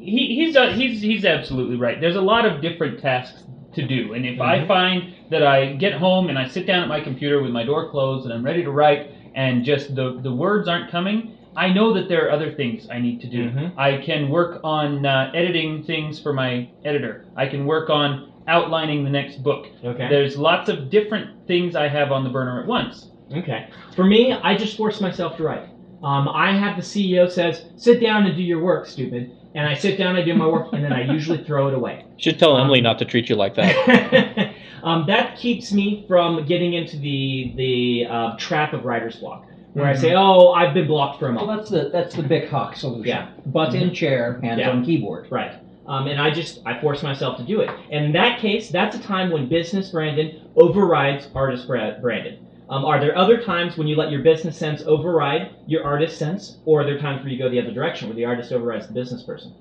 he, 0.00 0.34
he's 0.34 0.56
uh, 0.56 0.72
he's 0.72 1.00
he's 1.02 1.24
absolutely 1.24 1.76
right. 1.76 2.00
There's 2.00 2.16
a 2.16 2.20
lot 2.20 2.44
of 2.46 2.60
different 2.62 3.00
tasks 3.00 3.44
to 3.74 3.86
do, 3.86 4.14
and 4.14 4.24
if 4.26 4.40
I 4.40 4.60
Mhm. 4.60 4.66
find 4.66 5.04
that 5.30 5.42
I 5.42 5.74
get 5.74 5.92
home 5.92 6.28
and 6.30 6.38
I 6.38 6.46
sit 6.48 6.66
down 6.66 6.82
at 6.82 6.88
my 6.88 7.00
computer 7.00 7.42
with 7.42 7.50
my 7.52 7.64
door 7.64 7.90
closed 7.90 8.24
and 8.24 8.32
I'm 8.32 8.42
ready 8.42 8.62
to 8.64 8.70
write, 8.70 9.10
and 9.34 9.64
just 9.64 9.94
the 9.94 10.18
the 10.22 10.32
words 10.32 10.68
aren't 10.68 10.90
coming, 10.90 11.32
I 11.56 11.68
know 11.72 11.92
that 11.94 12.08
there 12.08 12.26
are 12.26 12.30
other 12.30 12.52
things 12.52 12.88
I 12.90 12.98
need 12.98 13.20
to 13.20 13.26
do. 13.26 13.50
Mhm. 13.50 13.72
I 13.76 13.98
can 13.98 14.28
work 14.30 14.60
on 14.64 15.04
uh, 15.04 15.30
editing 15.34 15.82
things 15.82 16.20
for 16.20 16.32
my 16.32 16.68
editor. 16.84 17.24
I 17.36 17.46
can 17.46 17.66
work 17.66 17.90
on 17.90 18.28
outlining 18.46 19.04
the 19.04 19.10
next 19.10 19.42
book. 19.42 19.66
Okay. 19.84 20.08
There's 20.08 20.38
lots 20.38 20.70
of 20.70 20.88
different 20.88 21.28
things 21.46 21.76
I 21.76 21.86
have 21.88 22.10
on 22.12 22.24
the 22.24 22.30
burner 22.30 22.60
at 22.60 22.66
once. 22.66 23.10
Okay. 23.36 23.66
For 23.94 24.04
me, 24.04 24.32
I 24.32 24.56
just 24.56 24.76
force 24.78 25.00
myself 25.02 25.36
to 25.36 25.42
write. 25.42 25.66
Um, 26.02 26.28
I 26.32 26.52
have 26.52 26.76
the 26.76 26.82
CEO 26.82 27.26
says, 27.28 27.66
"Sit 27.76 28.00
down 28.00 28.24
and 28.26 28.34
do 28.36 28.42
your 28.42 28.62
work, 28.62 28.86
stupid," 28.86 29.32
and 29.58 29.66
I 29.66 29.74
sit 29.74 29.98
down, 29.98 30.14
I 30.14 30.22
do 30.22 30.34
my 30.34 30.46
work, 30.46 30.72
and 30.72 30.84
then 30.84 30.92
I 30.92 31.02
usually 31.02 31.42
throw 31.42 31.66
it 31.66 31.74
away. 31.74 32.04
Should 32.16 32.38
tell 32.38 32.56
Emily 32.56 32.80
not 32.80 32.96
to 33.00 33.04
treat 33.04 33.28
you 33.28 33.34
like 33.34 33.56
that. 33.56 34.54
um, 34.84 35.04
that 35.08 35.36
keeps 35.36 35.72
me 35.72 36.04
from 36.06 36.46
getting 36.46 36.74
into 36.74 36.96
the 36.96 37.52
the 37.56 38.06
uh, 38.08 38.36
trap 38.36 38.72
of 38.72 38.84
writer's 38.84 39.16
block, 39.16 39.46
where 39.72 39.86
I 39.86 39.96
say, 39.96 40.14
"Oh, 40.14 40.52
I've 40.52 40.74
been 40.74 40.86
blocked 40.86 41.18
for 41.18 41.26
a 41.26 41.32
month." 41.32 41.48
Well, 41.48 41.56
month." 41.56 41.70
that's 41.70 41.84
the 41.84 41.90
that's 41.90 42.14
the 42.14 42.22
big 42.22 42.48
hawk 42.48 42.76
solution. 42.76 43.04
Yeah. 43.04 43.30
Butt 43.46 43.74
in 43.74 43.92
chair, 43.92 44.38
hands 44.42 44.60
Yeah. 44.60 44.70
on 44.70 44.84
keyboard. 44.84 45.26
Right. 45.30 45.58
Um, 45.88 46.06
and 46.06 46.20
I 46.20 46.30
just 46.30 46.60
I 46.64 46.80
force 46.80 47.02
myself 47.02 47.36
to 47.38 47.42
do 47.42 47.60
it. 47.60 47.70
And 47.90 48.04
in 48.04 48.12
that 48.12 48.38
case, 48.38 48.70
that's 48.70 48.94
a 48.94 49.00
time 49.00 49.30
when 49.30 49.48
business 49.48 49.90
Brandon 49.90 50.40
overrides 50.54 51.28
artist 51.34 51.66
Bra- 51.66 51.98
Brandon. 52.00 52.46
Um, 52.70 52.84
are 52.84 53.00
there 53.00 53.16
other 53.16 53.40
times 53.42 53.78
when 53.78 53.86
you 53.86 53.96
let 53.96 54.10
your 54.10 54.22
business 54.22 54.56
sense 54.56 54.82
override 54.82 55.50
your 55.66 55.84
artist 55.84 56.18
sense, 56.18 56.58
or 56.66 56.82
are 56.82 56.84
there 56.84 56.98
times 56.98 57.22
where 57.22 57.32
you 57.32 57.38
go 57.38 57.48
the 57.48 57.58
other 57.60 57.72
direction, 57.72 58.08
where 58.08 58.16
the 58.16 58.26
artist 58.26 58.52
overrides 58.52 58.86
the 58.86 58.92
business 58.92 59.22
person? 59.22 59.54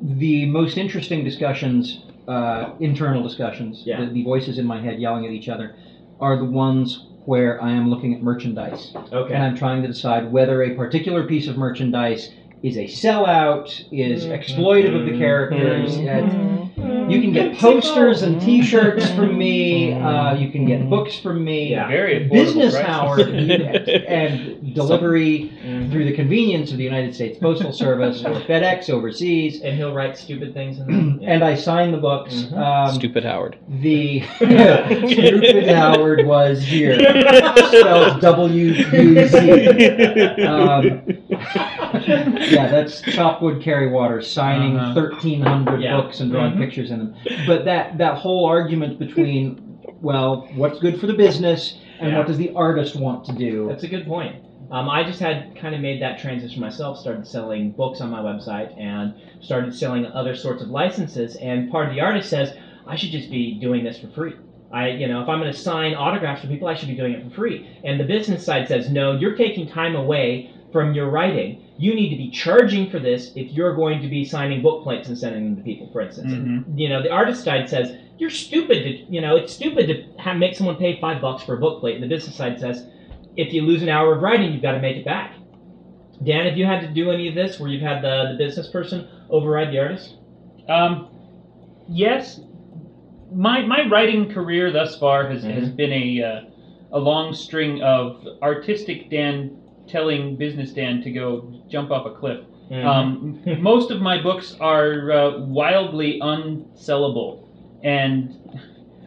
The 0.00 0.46
most 0.46 0.76
interesting 0.76 1.24
discussions, 1.24 2.04
uh, 2.28 2.74
internal 2.80 3.22
discussions, 3.22 3.82
Yeah. 3.84 4.04
the, 4.04 4.12
the 4.12 4.22
voices 4.22 4.58
in 4.58 4.66
my 4.66 4.80
head 4.80 5.00
yelling 5.00 5.26
at 5.26 5.32
each 5.32 5.48
other, 5.48 5.74
are 6.20 6.36
the 6.36 6.44
ones 6.44 7.06
where 7.24 7.60
I 7.60 7.72
am 7.72 7.90
looking 7.90 8.14
at 8.14 8.22
merchandise 8.22 8.92
Okay. 9.12 9.34
and 9.34 9.42
I'm 9.42 9.56
trying 9.56 9.82
to 9.82 9.88
decide 9.88 10.30
whether 10.30 10.62
a 10.62 10.74
particular 10.76 11.26
piece 11.26 11.48
of 11.48 11.56
merchandise 11.58 12.30
is 12.62 12.76
a 12.76 12.84
sellout, 12.84 13.66
is 13.90 14.26
Mm-hmm. 14.26 14.32
exploitive 14.32 14.94
of 14.98 15.06
the 15.06 15.18
characters. 15.18 15.96
Mhm. 15.96 16.65
You 17.08 17.20
can 17.20 17.32
get 17.32 17.58
posters 17.58 18.22
and 18.22 18.40
T-shirts 18.40 19.10
from 19.12 19.36
me. 19.38 19.92
Uh, 19.92 20.34
you 20.34 20.50
can 20.50 20.66
get 20.66 20.88
books 20.90 21.18
from 21.18 21.44
me. 21.44 21.70
Yeah. 21.70 21.88
Very 21.88 22.24
Business 22.28 22.74
prices. 22.74 22.88
hours 22.88 23.20
and 24.08 24.74
delivery 24.74 25.52
Mhm. 25.64 25.75
Through 25.90 26.04
the 26.04 26.12
convenience 26.14 26.70
of 26.72 26.78
the 26.78 26.84
United 26.84 27.14
States 27.14 27.38
Postal 27.38 27.72
Service 27.84 28.22
or 28.24 28.30
FedEx 28.40 28.90
overseas. 28.90 29.60
And 29.62 29.76
he'll 29.76 29.94
write 29.94 30.16
stupid 30.16 30.54
things 30.54 30.78
in 30.78 30.86
them. 30.86 31.20
And 31.22 31.42
I 31.44 31.54
sign 31.54 31.92
the 31.92 31.98
books. 31.98 32.34
Mhm. 32.34 32.56
Um, 32.58 32.94
Stupid 32.94 33.24
Howard. 33.24 33.56
The 33.80 34.22
stupid 34.36 35.68
Howard 35.68 36.26
was 36.26 36.62
here. 36.62 36.98
Spelled 37.68 38.20
W 38.20 38.64
U 38.72 39.28
Z. 39.28 40.42
Um, 40.42 41.02
yeah, 42.06 42.68
that's 42.70 43.00
Chopwood 43.02 43.62
Carry 43.62 43.88
Water 43.90 44.20
signing 44.22 44.76
Uh-huh. 44.76 44.94
1,300 44.94 45.80
Yeah. 45.82 46.00
books 46.00 46.20
and 46.20 46.30
drawing 46.30 46.52
Mhm. 46.54 46.58
pictures 46.58 46.90
in 46.90 46.98
them. 46.98 47.14
But 47.46 47.64
that 47.64 47.98
that 47.98 48.16
whole 48.18 48.44
argument 48.46 48.98
between 48.98 49.62
well, 50.02 50.46
what's 50.56 50.78
good 50.78 51.00
for 51.00 51.06
the 51.06 51.14
business 51.14 51.78
and 52.00 52.10
Yeah. 52.12 52.18
what 52.18 52.26
does 52.26 52.36
the 52.36 52.52
artist 52.54 52.96
want 52.96 53.24
to 53.26 53.32
do? 53.32 53.66
That's 53.68 53.82
a 53.84 53.88
good 53.88 54.06
point. 54.06 54.36
Um, 54.70 54.88
I 54.88 55.04
just 55.04 55.20
had 55.20 55.56
kind 55.56 55.74
of 55.74 55.80
made 55.80 56.02
that 56.02 56.18
transition 56.18 56.60
myself, 56.60 56.98
started 56.98 57.26
selling 57.26 57.70
books 57.72 58.00
on 58.00 58.10
my 58.10 58.20
website 58.20 58.76
and 58.78 59.14
started 59.40 59.74
selling 59.74 60.06
other 60.06 60.34
sorts 60.34 60.62
of 60.62 60.68
licenses. 60.70 61.36
And 61.36 61.70
part 61.70 61.88
of 61.88 61.94
the 61.94 62.00
artist 62.00 62.28
says, 62.30 62.56
I 62.86 62.96
should 62.96 63.10
just 63.10 63.30
be 63.30 63.58
doing 63.60 63.84
this 63.84 63.98
for 63.98 64.08
free. 64.08 64.34
I, 64.72 64.88
you 64.88 65.06
know, 65.06 65.22
if 65.22 65.28
I'm 65.28 65.38
going 65.38 65.52
to 65.52 65.58
sign 65.58 65.94
autographs 65.94 66.42
for 66.42 66.48
people, 66.48 66.66
I 66.66 66.74
should 66.74 66.88
be 66.88 66.96
doing 66.96 67.12
it 67.12 67.24
for 67.24 67.30
free. 67.30 67.80
And 67.84 68.00
the 68.00 68.04
business 68.04 68.44
side 68.44 68.66
says, 68.66 68.90
no, 68.90 69.12
you're 69.12 69.36
taking 69.36 69.68
time 69.68 69.94
away 69.94 70.52
from 70.72 70.92
your 70.92 71.08
writing. 71.10 71.62
You 71.78 71.94
need 71.94 72.10
to 72.10 72.16
be 72.16 72.30
charging 72.30 72.90
for 72.90 72.98
this 72.98 73.32
if 73.36 73.52
you're 73.52 73.74
going 73.74 74.02
to 74.02 74.08
be 74.08 74.24
signing 74.24 74.62
book 74.62 74.82
plates 74.82 75.08
and 75.08 75.16
sending 75.16 75.44
them 75.44 75.56
to 75.56 75.62
people, 75.62 75.88
for 75.92 76.00
instance. 76.00 76.32
And, 76.66 76.80
you 76.80 76.88
know, 76.88 77.02
the 77.02 77.10
artist 77.10 77.44
side 77.44 77.68
says, 77.68 77.96
you're 78.18 78.30
stupid 78.30 78.82
to, 78.82 78.90
you 79.12 79.20
know, 79.20 79.36
it's 79.36 79.52
stupid 79.52 79.86
to 79.86 80.22
have, 80.22 80.38
make 80.38 80.56
someone 80.56 80.76
pay 80.76 80.98
five 81.00 81.22
bucks 81.22 81.44
for 81.44 81.54
a 81.56 81.60
book 81.60 81.80
plate. 81.80 81.94
And 81.94 82.02
the 82.02 82.08
business 82.08 82.34
side 82.34 82.58
says, 82.58 82.86
if 83.36 83.52
you 83.52 83.62
lose 83.62 83.82
an 83.82 83.88
hour 83.88 84.14
of 84.14 84.22
writing, 84.22 84.52
you've 84.52 84.62
got 84.62 84.72
to 84.72 84.80
make 84.80 84.96
it 84.96 85.04
back. 85.04 85.34
Dan, 86.24 86.46
have 86.46 86.56
you 86.56 86.64
had 86.64 86.80
to 86.80 86.88
do 86.88 87.10
any 87.10 87.28
of 87.28 87.34
this 87.34 87.60
where 87.60 87.68
you've 87.68 87.82
had 87.82 88.02
the, 88.02 88.32
the 88.32 88.38
business 88.38 88.68
person 88.68 89.06
override 89.28 89.70
the 89.72 89.78
artist? 89.78 90.14
Um, 90.68 91.08
yes, 91.88 92.40
my 93.32 93.62
my 93.66 93.86
writing 93.88 94.32
career 94.32 94.72
thus 94.72 94.98
far 94.98 95.28
has, 95.28 95.42
has 95.44 95.68
Mhm. 95.68 95.76
been 95.76 95.92
a 95.92 96.22
uh, 96.22 96.40
a 96.92 96.98
long 96.98 97.34
string 97.34 97.82
of 97.82 98.26
artistic 98.42 99.10
Dan 99.10 99.58
telling 99.86 100.36
business 100.36 100.72
Dan 100.72 101.02
to 101.02 101.10
go 101.10 101.52
jump 101.68 101.90
off 101.90 102.06
a 102.06 102.14
cliff. 102.14 102.40
Mm-hmm. 102.70 102.86
Um, 102.88 103.62
most 103.62 103.90
of 103.90 104.00
my 104.00 104.20
books 104.20 104.56
are 104.60 105.12
uh, 105.12 105.38
wildly 105.40 106.18
unsellable, 106.20 107.46
and 107.84 108.34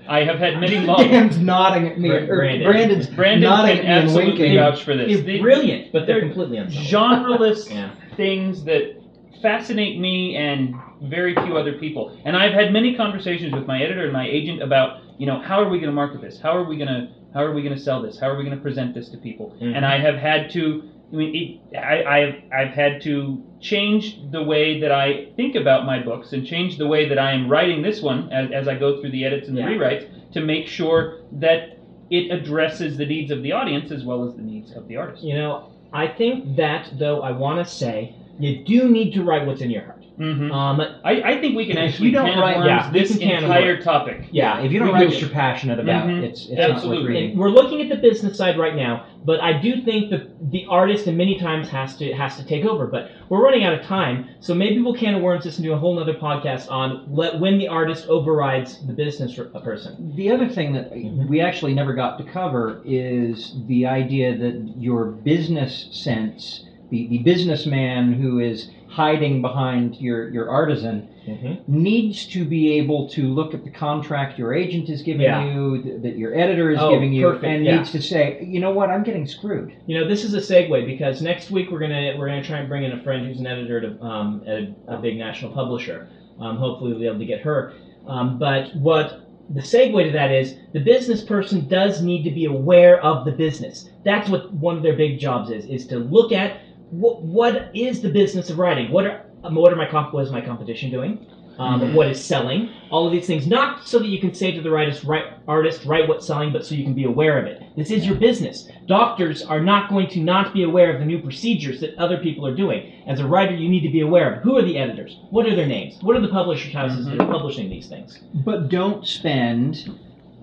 I 0.10 0.24
have 0.24 0.40
had 0.40 0.60
many 0.60 0.80
long. 0.86 0.98
Dan's 0.98 1.38
nodding 1.38 1.88
at 1.88 2.00
me. 2.00 2.10
Bra- 2.10 2.18
or 2.20 2.38
Brandon. 2.38 2.72
Brandon's 2.72 3.08
Brandon 3.08 3.50
nodding 3.50 3.78
can 3.78 3.80
at 3.80 3.84
me 3.86 3.92
and 3.92 4.04
absolutely 4.06 4.32
winking. 4.42 4.56
vouch 4.58 4.84
for 4.84 4.98
this. 4.98 5.14
They're 5.16 5.24
They- 5.24 5.40
brilliant, 5.40 5.92
but 5.94 6.06
they're, 6.08 6.20
they're 6.20 6.30
completely 6.30 6.58
unsellable. 6.58 6.90
genreless 6.90 7.70
Yeah. 7.74 7.92
things 8.18 8.64
that 8.66 8.96
fascinate 9.42 10.00
me 10.00 10.36
and 10.36 10.76
very 11.04 11.34
few 11.36 11.56
other 11.58 11.74
people. 11.74 12.18
And 12.26 12.36
I've 12.36 12.54
had 12.54 12.74
many 12.74 12.96
conversations 12.96 13.54
with 13.54 13.66
my 13.68 13.82
editor 13.82 14.04
and 14.04 14.12
my 14.12 14.28
agent 14.28 14.62
about, 14.62 15.02
you 15.18 15.26
know, 15.26 15.40
how 15.40 15.62
are 15.62 15.70
we 15.70 15.78
going 15.78 15.90
to 15.90 15.96
market 15.96 16.20
this? 16.22 16.40
How 16.42 16.52
are 16.58 16.64
we 16.66 16.76
going 16.78 16.90
to 16.90 17.08
how 17.34 17.44
are 17.44 17.54
we 17.54 17.62
going 17.62 17.76
to 17.76 17.80
sell 17.80 18.02
this? 18.02 18.20
How 18.20 18.28
are 18.28 18.36
we 18.36 18.44
going 18.44 18.56
to 18.58 18.62
present 18.62 18.96
this 18.96 19.10
to 19.10 19.18
people? 19.18 19.56
Mhm. 19.62 19.76
And 19.78 19.86
I 19.86 20.00
have 20.00 20.16
had 20.16 20.50
to 20.52 20.90
I 21.12 21.16
mean, 21.16 21.60
it, 21.72 21.78
I, 21.78 22.04
I've 22.04 22.36
I've 22.54 22.74
had 22.74 23.02
to 23.02 23.44
change 23.60 24.20
the 24.32 24.44
way 24.44 24.80
that 24.80 24.92
I 24.92 25.28
think 25.36 25.56
about 25.56 25.86
my 25.86 26.00
books 26.02 26.34
and 26.34 26.46
change 26.46 26.78
the 26.78 26.88
way 26.88 27.10
that 27.10 27.18
I 27.20 27.32
am 27.32 27.50
writing 27.50 27.82
this 27.82 28.02
one 28.02 28.32
as, 28.32 28.52
as 28.52 28.68
I 28.68 28.76
go 28.76 29.02
through 29.02 29.12
the 29.12 29.26
edits 29.26 29.48
and 29.48 29.58
the 29.58 29.62
Yeah. 29.62 29.70
rewrites 29.70 30.32
to 30.34 30.42
make 30.42 30.68
sure 30.68 31.18
that 31.34 31.78
it 32.10 32.32
addresses 32.32 32.98
the 32.98 33.06
needs 33.06 33.32
of 33.32 33.44
the 33.44 33.52
audience 33.52 33.92
as 33.92 34.04
well 34.04 34.24
as 34.24 34.36
the 34.36 34.42
needs 34.42 34.76
of 34.76 34.88
the 34.88 34.98
artist. 34.98 35.24
You 35.24 35.36
know, 35.36 35.70
I 35.94 36.08
think 36.08 36.56
that, 36.56 36.92
though, 36.98 37.22
I 37.22 37.32
want 37.32 37.66
to 37.66 37.72
say, 37.72 38.16
you 38.40 38.64
do 38.64 38.90
need 38.90 39.14
to 39.14 39.24
write 39.24 39.46
what's 39.46 39.62
in 39.62 39.70
your 39.70 39.84
heart. 39.84 39.99
Mm-hmm. 40.20 40.52
Um, 40.52 40.82
I, 41.06 41.22
I 41.22 41.40
think 41.40 41.56
we 41.56 41.66
can 41.66 41.78
If 41.78 41.92
actually 41.94 42.10
you 42.10 42.16
don't 42.16 42.38
write- 42.40 42.66
yeah, 42.66 42.92
this 42.92 43.12
can 43.18 43.20
can 43.30 43.44
entire 43.44 43.82
topic. 43.82 44.26
yeah, 44.32 44.60
if 44.62 44.72
you 44.72 44.80
don't 44.80 44.90
we 44.90 44.94
write 44.94 45.00
really- 45.04 45.14
what 45.14 45.22
you're 45.22 45.30
passionate 45.30 45.80
about, 45.80 46.08
Mhm. 46.08 46.24
it's 46.24 46.42
it's 46.42 46.50
not 46.52 46.58
worth 46.68 46.76
Absolutely. 46.76 47.08
reading. 47.08 47.30
And 47.32 47.40
we're 47.40 47.50
looking 47.50 47.82
at 47.82 47.88
the 47.88 47.96
business 47.96 48.38
side 48.38 48.58
right 48.58 48.76
now, 48.76 49.06
but 49.26 49.40
I 49.42 49.54
do 49.54 49.80
think 49.82 50.10
that 50.10 50.52
the 50.52 50.66
artist, 50.70 51.08
and 51.08 51.18
many 51.18 51.40
times 51.40 51.70
has 51.70 51.96
to 51.98 52.12
has 52.14 52.36
to 52.36 52.46
take 52.46 52.66
over. 52.66 52.86
But 52.88 53.12
we're 53.30 53.42
running 53.42 53.64
out 53.64 53.74
of 53.74 53.82
time, 53.84 54.26
so 54.42 54.54
maybe 54.54 54.82
we'll 54.82 54.94
can 54.94 55.16
of 55.16 55.22
worms 55.22 55.46
this 55.46 55.58
into 55.58 55.72
a 55.72 55.78
whole 55.78 55.98
other 55.98 56.14
podcast 56.16 56.70
on 56.70 57.06
let, 57.10 57.40
when 57.40 57.58
the 57.58 57.70
artist 57.70 58.08
overrides 58.10 58.86
the 58.86 58.94
business 58.94 59.40
r- 59.40 59.48
a 59.54 59.62
person. 59.62 60.12
The 60.18 60.32
other 60.32 60.50
thing 60.50 60.74
that 60.74 60.92
Mhm. 60.94 61.28
we 61.30 61.40
actually 61.40 61.74
never 61.74 61.94
got 61.94 62.18
to 62.18 62.26
cover 62.26 62.82
is 62.84 63.56
the 63.68 63.86
idea 63.86 64.36
that 64.38 64.74
your 64.78 65.06
business 65.06 65.88
sense, 65.92 66.66
the, 66.90 67.08
the 67.08 67.20
businessman 67.20 68.14
who 68.14 68.40
is 68.40 68.70
hiding 68.88 69.42
behind 69.42 69.96
your, 69.98 70.30
your 70.30 70.50
artisan, 70.50 71.08
Mm-hmm. 71.30 71.62
needs 71.84 72.26
to 72.30 72.44
be 72.44 72.80
able 72.80 73.08
to 73.10 73.22
look 73.32 73.54
at 73.54 73.64
the 73.64 73.70
contract 73.70 74.40
your 74.40 74.52
agent 74.52 74.90
is 74.90 75.04
giving 75.04 75.22
Yeah. 75.22 75.46
you, 75.54 75.84
th- 75.84 76.02
that 76.02 76.18
your 76.18 76.34
editor 76.34 76.72
is 76.72 76.80
Oh, 76.82 76.90
giving 76.90 77.14
you, 77.14 77.28
perfect, 77.28 77.44
and 77.46 77.64
yeah. 77.64 77.76
needs 77.78 77.92
to 77.92 78.02
say, 78.02 78.44
you 78.50 78.60
know 78.60 78.72
what, 78.72 78.90
I'm 78.90 79.04
getting 79.04 79.28
screwed. 79.28 79.72
You 79.86 80.00
know, 80.00 80.08
this 80.08 80.24
is 80.24 80.34
a 80.34 80.40
segue 80.40 80.88
because 80.88 81.22
next 81.22 81.52
week 81.52 81.70
we're 81.70 81.78
gonna 81.82 82.16
we're 82.18 82.28
gonna 82.30 82.44
try 82.44 82.58
and 82.58 82.68
bring 82.68 82.84
in 82.84 82.94
a 82.94 83.04
friend 83.04 83.28
who's 83.28 83.40
an 83.40 83.46
editor 83.46 83.80
to, 83.82 84.02
um, 84.04 84.42
at 84.48 84.54
a, 84.56 84.74
a 84.96 84.98
big 84.98 85.18
national 85.18 85.52
publisher. 85.52 86.08
Um, 86.40 86.58
hopefully 86.58 86.92
we'll 86.94 87.00
be 87.02 87.06
able 87.06 87.20
to 87.20 87.26
get 87.26 87.42
her. 87.42 87.74
Um, 88.08 88.40
but 88.40 88.74
what 88.78 89.22
the 89.52 89.62
segue 89.62 90.04
to 90.08 90.12
that 90.14 90.32
is 90.32 90.56
the 90.74 90.80
business 90.80 91.22
person 91.22 91.68
does 91.68 92.02
need 92.02 92.24
to 92.24 92.32
be 92.32 92.46
aware 92.46 93.00
of 93.04 93.24
the 93.24 93.32
business. 93.34 93.88
That's 94.04 94.30
what 94.32 94.52
one 94.54 94.78
of 94.78 94.82
their 94.84 94.96
big 94.98 95.20
jobs 95.20 95.52
is: 95.52 95.66
is 95.66 95.86
to 95.88 96.00
look 96.00 96.32
at 96.32 96.58
what 96.92 97.22
what 97.22 97.70
is 97.74 98.02
the 98.02 98.10
business 98.10 98.50
of 98.50 98.58
writing. 98.60 98.92
What 98.92 99.06
are 99.06 99.22
um, 99.44 99.56
what 99.56 99.72
are 99.72 99.76
my 99.76 99.86
comp- 99.86 100.14
what 100.14 100.24
is 100.26 100.32
my 100.32 100.42
competition 100.42 100.90
doing? 100.92 101.26
Um, 101.58 101.82
Mhm. 101.82 101.94
What 101.94 102.08
is 102.08 102.24
selling? 102.24 102.70
All 102.90 103.06
of 103.06 103.12
these 103.12 103.28
things, 103.28 103.46
not 103.46 103.86
so 103.86 104.00
that 104.00 104.08
you 104.08 104.20
can 104.20 104.34
say 104.34 104.52
to 104.54 104.62
the 104.62 104.70
writers, 104.72 105.04
write, 105.04 105.26
artist, 105.46 105.84
write 105.86 106.08
what's 106.08 106.26
selling, 106.26 106.54
but 106.54 106.66
so 106.66 106.74
you 106.74 106.86
can 106.86 106.94
be 106.94 107.04
aware 107.04 107.38
of 107.38 107.48
it. 107.48 107.62
This 107.76 107.92
is 107.92 108.06
your 108.06 108.16
business. 108.16 108.70
Doctors 108.88 109.42
are 109.44 109.60
not 109.60 109.90
going 109.90 110.08
to 110.08 110.22
not 110.22 110.54
be 110.54 110.64
aware 110.64 110.94
of 110.94 111.00
the 111.00 111.06
new 111.06 111.22
procedures 111.22 111.82
that 111.82 111.98
other 111.98 112.18
people 112.18 112.48
are 112.48 112.56
doing. 112.56 112.94
As 113.08 113.20
a 113.20 113.28
writer, 113.28 113.54
you 113.54 113.68
need 113.68 113.82
to 113.82 113.90
be 113.92 114.00
aware 114.00 114.36
of 114.36 114.42
who 114.42 114.56
are 114.58 114.62
the 114.62 114.78
editors, 114.78 115.20
what 115.32 115.46
are 115.48 115.56
their 115.56 115.68
names, 115.68 115.98
what 116.02 116.16
are 116.16 116.22
the 116.22 116.30
publisher 116.30 116.70
houses 116.70 117.06
that 117.08 117.20
are 117.20 117.28
publishing 117.28 117.70
these 117.70 117.88
things. 117.88 118.20
But 118.34 118.70
don't 118.70 119.06
spend 119.06 120.00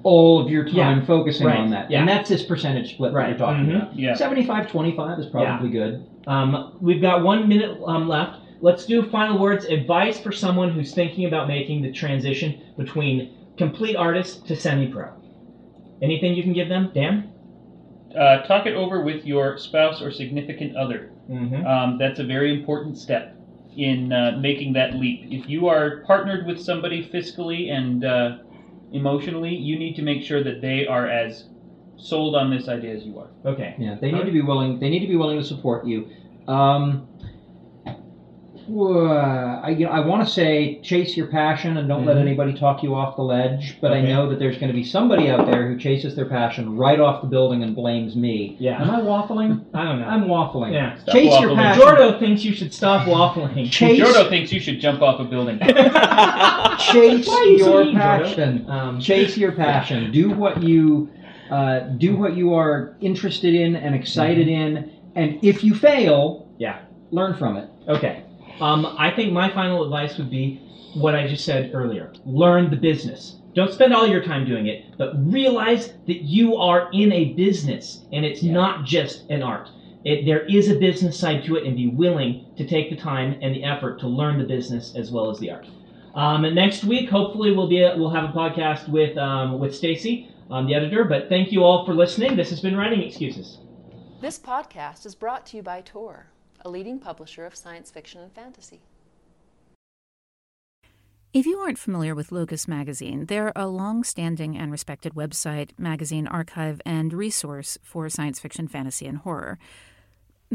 all 0.07 0.41
of 0.41 0.49
your 0.49 0.65
time 0.65 1.01
Yeah, 1.01 1.05
focusing 1.05 1.47
right, 1.49 1.59
on 1.59 1.71
that. 1.71 1.91
yeah. 1.91 1.99
And 2.01 2.09
that's 2.09 2.29
this 2.29 2.45
percentage 2.45 2.95
split 2.95 3.11
that 3.13 3.19
Right, 3.19 3.29
you're 3.31 3.39
talking 3.39 3.67
mhm. 3.67 3.77
about. 3.77 3.99
Yeah. 3.99 4.15
75 4.15 4.71
25 4.71 5.19
is 5.19 5.27
probably 5.27 5.69
good. 5.71 6.07
Um, 6.29 6.77
we've 6.81 7.01
got 7.03 7.25
one 7.25 7.49
minute 7.49 7.77
um, 7.85 8.09
left. 8.09 8.39
Let's 8.61 8.87
do 8.87 9.03
final 9.11 9.39
words. 9.39 9.65
Advice 9.65 10.19
for 10.21 10.31
someone 10.33 10.71
who's 10.71 10.95
thinking 10.95 11.25
about 11.27 11.49
making 11.49 11.83
the 11.83 11.91
transition 11.93 12.61
between 12.79 13.35
complete 13.59 13.97
artist 13.97 14.47
to 14.47 14.55
semi-pro. 14.57 15.09
Anything 16.03 16.35
you 16.35 16.43
can 16.45 16.53
give 16.53 16.69
them, 16.69 16.91
Dan? 16.95 17.33
Uh, 18.17 18.43
talk 18.47 18.67
it 18.67 18.75
over 18.75 19.03
with 19.03 19.25
your 19.27 19.59
spouse 19.59 20.01
or 20.01 20.11
significant 20.13 20.77
other. 20.77 21.11
Mm-hmm. 21.29 21.67
Um, 21.67 21.99
that's 21.99 22.19
a 22.21 22.25
very 22.25 22.53
important 22.59 22.97
step. 22.97 23.33
in 23.77 24.11
uh, 24.11 24.39
making 24.41 24.73
that 24.73 24.95
leap. 24.95 25.21
If 25.31 25.51
you 25.51 25.69
are 25.69 25.99
partnered 26.07 26.47
with 26.47 26.59
somebody 26.59 27.07
fiscally 27.13 27.71
and 27.71 28.05
uh, 28.07 28.39
emotionally, 28.97 29.55
you 29.55 29.79
need 29.79 29.95
to 29.97 30.03
make 30.03 30.23
sure 30.23 30.43
that 30.43 30.61
they 30.61 30.87
are 30.87 31.07
as 31.07 31.45
sold 31.97 32.35
on 32.35 32.51
this 32.51 32.69
idea 32.69 32.95
as 32.95 33.05
you 33.05 33.19
are. 33.19 33.29
Okay. 33.45 33.75
Yeah, 33.79 33.97
they 34.01 34.11
need 34.13 34.25
to 34.25 34.33
be 34.33 34.43
willing. 34.43 34.79
They 34.79 34.91
need 34.91 35.01
to 35.01 35.07
be 35.07 35.17
willing 35.17 35.39
to 35.39 35.45
support 35.45 35.87
you. 35.87 36.09
Um, 36.49 37.09
wha- 38.69 39.61
I, 39.63 39.71
you 39.71 39.87
know, 39.87 39.93
I 39.93 40.01
want 40.01 40.27
to 40.27 40.33
say 40.33 40.81
chase 40.83 41.17
your 41.17 41.27
passion 41.29 41.77
and 41.77 41.89
don't 41.89 42.05
let 42.07 42.17
Mhm. 42.17 42.21
anybody 42.21 42.53
talk 42.53 42.83
you 42.83 42.95
off 42.95 43.17
the 43.17 43.23
ledge. 43.23 43.77
But 43.81 43.93
I 43.93 44.01
know 44.01 44.29
that 44.31 44.39
there's 44.39 44.57
going 44.59 44.69
to 44.69 44.75
be 44.75 44.83
somebody 44.85 45.29
out 45.31 45.47
there 45.47 45.69
who 45.69 45.79
chases 45.79 46.15
their 46.15 46.25
passion 46.27 46.77
right 46.77 46.99
off 47.01 47.21
the 47.23 47.29
building 47.29 47.63
and 47.63 47.75
blames 47.75 48.17
me. 48.17 48.57
Yeah. 48.59 48.81
Am 48.83 48.91
I 48.91 49.01
waffling? 49.01 49.65
I 49.75 49.85
don't 49.85 50.01
know. 50.01 50.07
I'm 50.07 50.25
waffling. 50.25 50.73
Yeah. 50.73 50.97
Stop 50.99 51.15
Chase 51.15 51.41
your 51.41 51.55
passion. 51.55 51.83
Jordo 51.83 52.19
thinks 52.19 52.45
you 52.45 52.53
should 52.55 52.73
stop 52.75 53.07
waffling. 53.07 53.71
Chase, 53.71 54.01
Jordo 54.01 54.29
thinks 54.29 54.53
you 54.53 54.61
should 54.61 54.81
jump 54.81 55.03
off 55.03 55.21
a 55.21 55.25
building. 55.25 55.59
chase 56.79 57.27
you 57.27 57.57
your 57.59 57.85
mean, 57.85 57.97
passion. 57.97 58.67
Um, 58.69 59.01
chase 59.01 59.37
your 59.37 59.53
passion. 59.53 60.11
Do 60.13 60.31
what 60.31 60.63
you 60.63 61.11
uh, 61.51 61.81
do 61.97 62.17
what 62.17 62.37
you 62.37 62.55
are 62.55 62.97
interested 63.01 63.55
in 63.55 63.77
and 63.77 63.95
excited 63.95 64.49
in. 64.49 64.91
And 65.15 65.39
if 65.43 65.63
you 65.65 65.75
fail, 65.75 66.41
Mm-hmm. 66.57 66.63
Yeah. 66.63 66.79
learn 67.11 67.35
from 67.35 67.57
it. 67.59 67.69
Okay. 67.87 68.23
Um, 68.61 68.87
I 68.99 69.11
think 69.11 69.33
my 69.33 69.53
final 69.53 69.85
advice 69.85 70.17
would 70.19 70.31
be 70.31 70.61
what 70.95 71.15
I 71.15 71.27
just 71.27 71.45
said 71.45 71.71
earlier. 71.75 72.13
Learn 72.25 72.71
the 72.71 72.77
business. 72.77 73.37
Don't 73.55 73.73
spend 73.73 73.95
all 73.95 74.07
your 74.07 74.23
time 74.23 74.47
doing 74.47 74.67
it, 74.67 74.97
but 74.99 75.13
realize 75.31 75.95
that 76.07 76.23
you 76.23 76.57
are 76.57 76.91
in 76.93 77.13
a 77.13 77.33
business 77.35 78.05
and 78.13 78.25
it's 78.25 78.43
Yeah. 78.43 78.53
not 78.53 78.85
just 78.85 79.29
an 79.31 79.43
art. 79.43 79.69
It, 80.05 80.25
there 80.25 80.41
is 80.45 80.71
a 80.71 80.79
business 80.79 81.19
side 81.19 81.43
to 81.45 81.57
it, 81.57 81.65
and 81.65 81.75
be 81.77 81.89
willing 81.89 82.47
to 82.57 82.67
take 82.67 82.91
the 82.91 82.97
time 82.97 83.37
and 83.43 83.55
the 83.55 83.65
effort 83.65 83.99
to 84.01 84.07
learn 84.07 84.39
the 84.39 84.45
business 84.45 84.95
as 84.95 85.11
well 85.11 85.31
as 85.31 85.39
the 85.41 85.51
art. 85.51 85.67
Um, 86.15 86.45
and 86.45 86.55
next 86.55 86.85
week, 86.85 87.11
hopefully, 87.11 87.51
we'll 87.53 87.67
be 87.69 87.81
we'll 87.97 88.11
have 88.11 88.31
a 88.31 88.33
podcast 88.33 88.89
with 88.89 89.19
um, 89.19 89.59
with 89.59 89.75
Stacy, 89.75 90.29
um, 90.51 90.67
the 90.67 90.75
editor. 90.75 91.05
But 91.05 91.29
thank 91.29 91.51
you 91.51 91.65
all 91.65 91.85
for 91.85 91.93
listening. 91.93 92.37
This 92.37 92.51
has 92.51 92.61
been 92.61 92.77
Writing 92.77 93.03
Excuses. 93.03 93.59
This 94.21 94.39
podcast 94.39 95.05
is 95.07 95.15
brought 95.17 95.45
to 95.47 95.57
you 95.57 95.63
by 95.65 95.81
Tor, 95.81 96.29
a 96.67 96.69
leading 96.69 96.99
publisher 96.99 97.47
of 97.47 97.55
science 97.55 97.93
fiction 97.93 98.21
and 98.21 98.33
fantasy. 98.33 98.81
If 101.33 101.47
you 101.47 101.59
aren't 101.59 101.79
familiar 101.79 102.13
with 102.13 102.33
Locus 102.33 102.67
Magazine, 102.67 103.27
they're 103.27 103.53
a 103.55 103.69
long 103.69 104.03
standing 104.03 104.59
and 104.59 104.73
respected 104.73 105.15
website, 105.15 105.71
magazine 105.79 106.27
archive, 106.27 106.81
and 106.85 107.13
resource 107.13 107.79
for 107.85 108.09
science 108.09 108.41
fiction, 108.41 108.67
fantasy, 108.67 109.07
and 109.07 109.19
horror. 109.19 109.61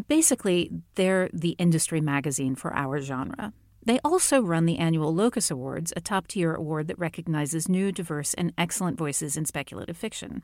Basically, 0.10 0.70
they're 0.96 1.30
the 1.32 1.52
industry 1.52 2.02
magazine 2.02 2.56
for 2.56 2.74
our 2.76 3.00
genre. 3.00 3.54
They 3.86 4.00
also 4.04 4.42
run 4.42 4.66
the 4.66 4.80
annual 4.80 5.16
Locus 5.16 5.50
Awards, 5.50 5.94
a 5.96 6.02
top 6.02 6.28
tier 6.28 6.54
award 6.54 6.88
that 6.88 7.00
recognizes 7.00 7.70
new, 7.70 7.94
diverse, 7.94 8.34
and 8.34 8.54
excellent 8.58 8.98
voices 8.98 9.38
in 9.38 9.46
speculative 9.46 9.96
fiction. 9.96 10.44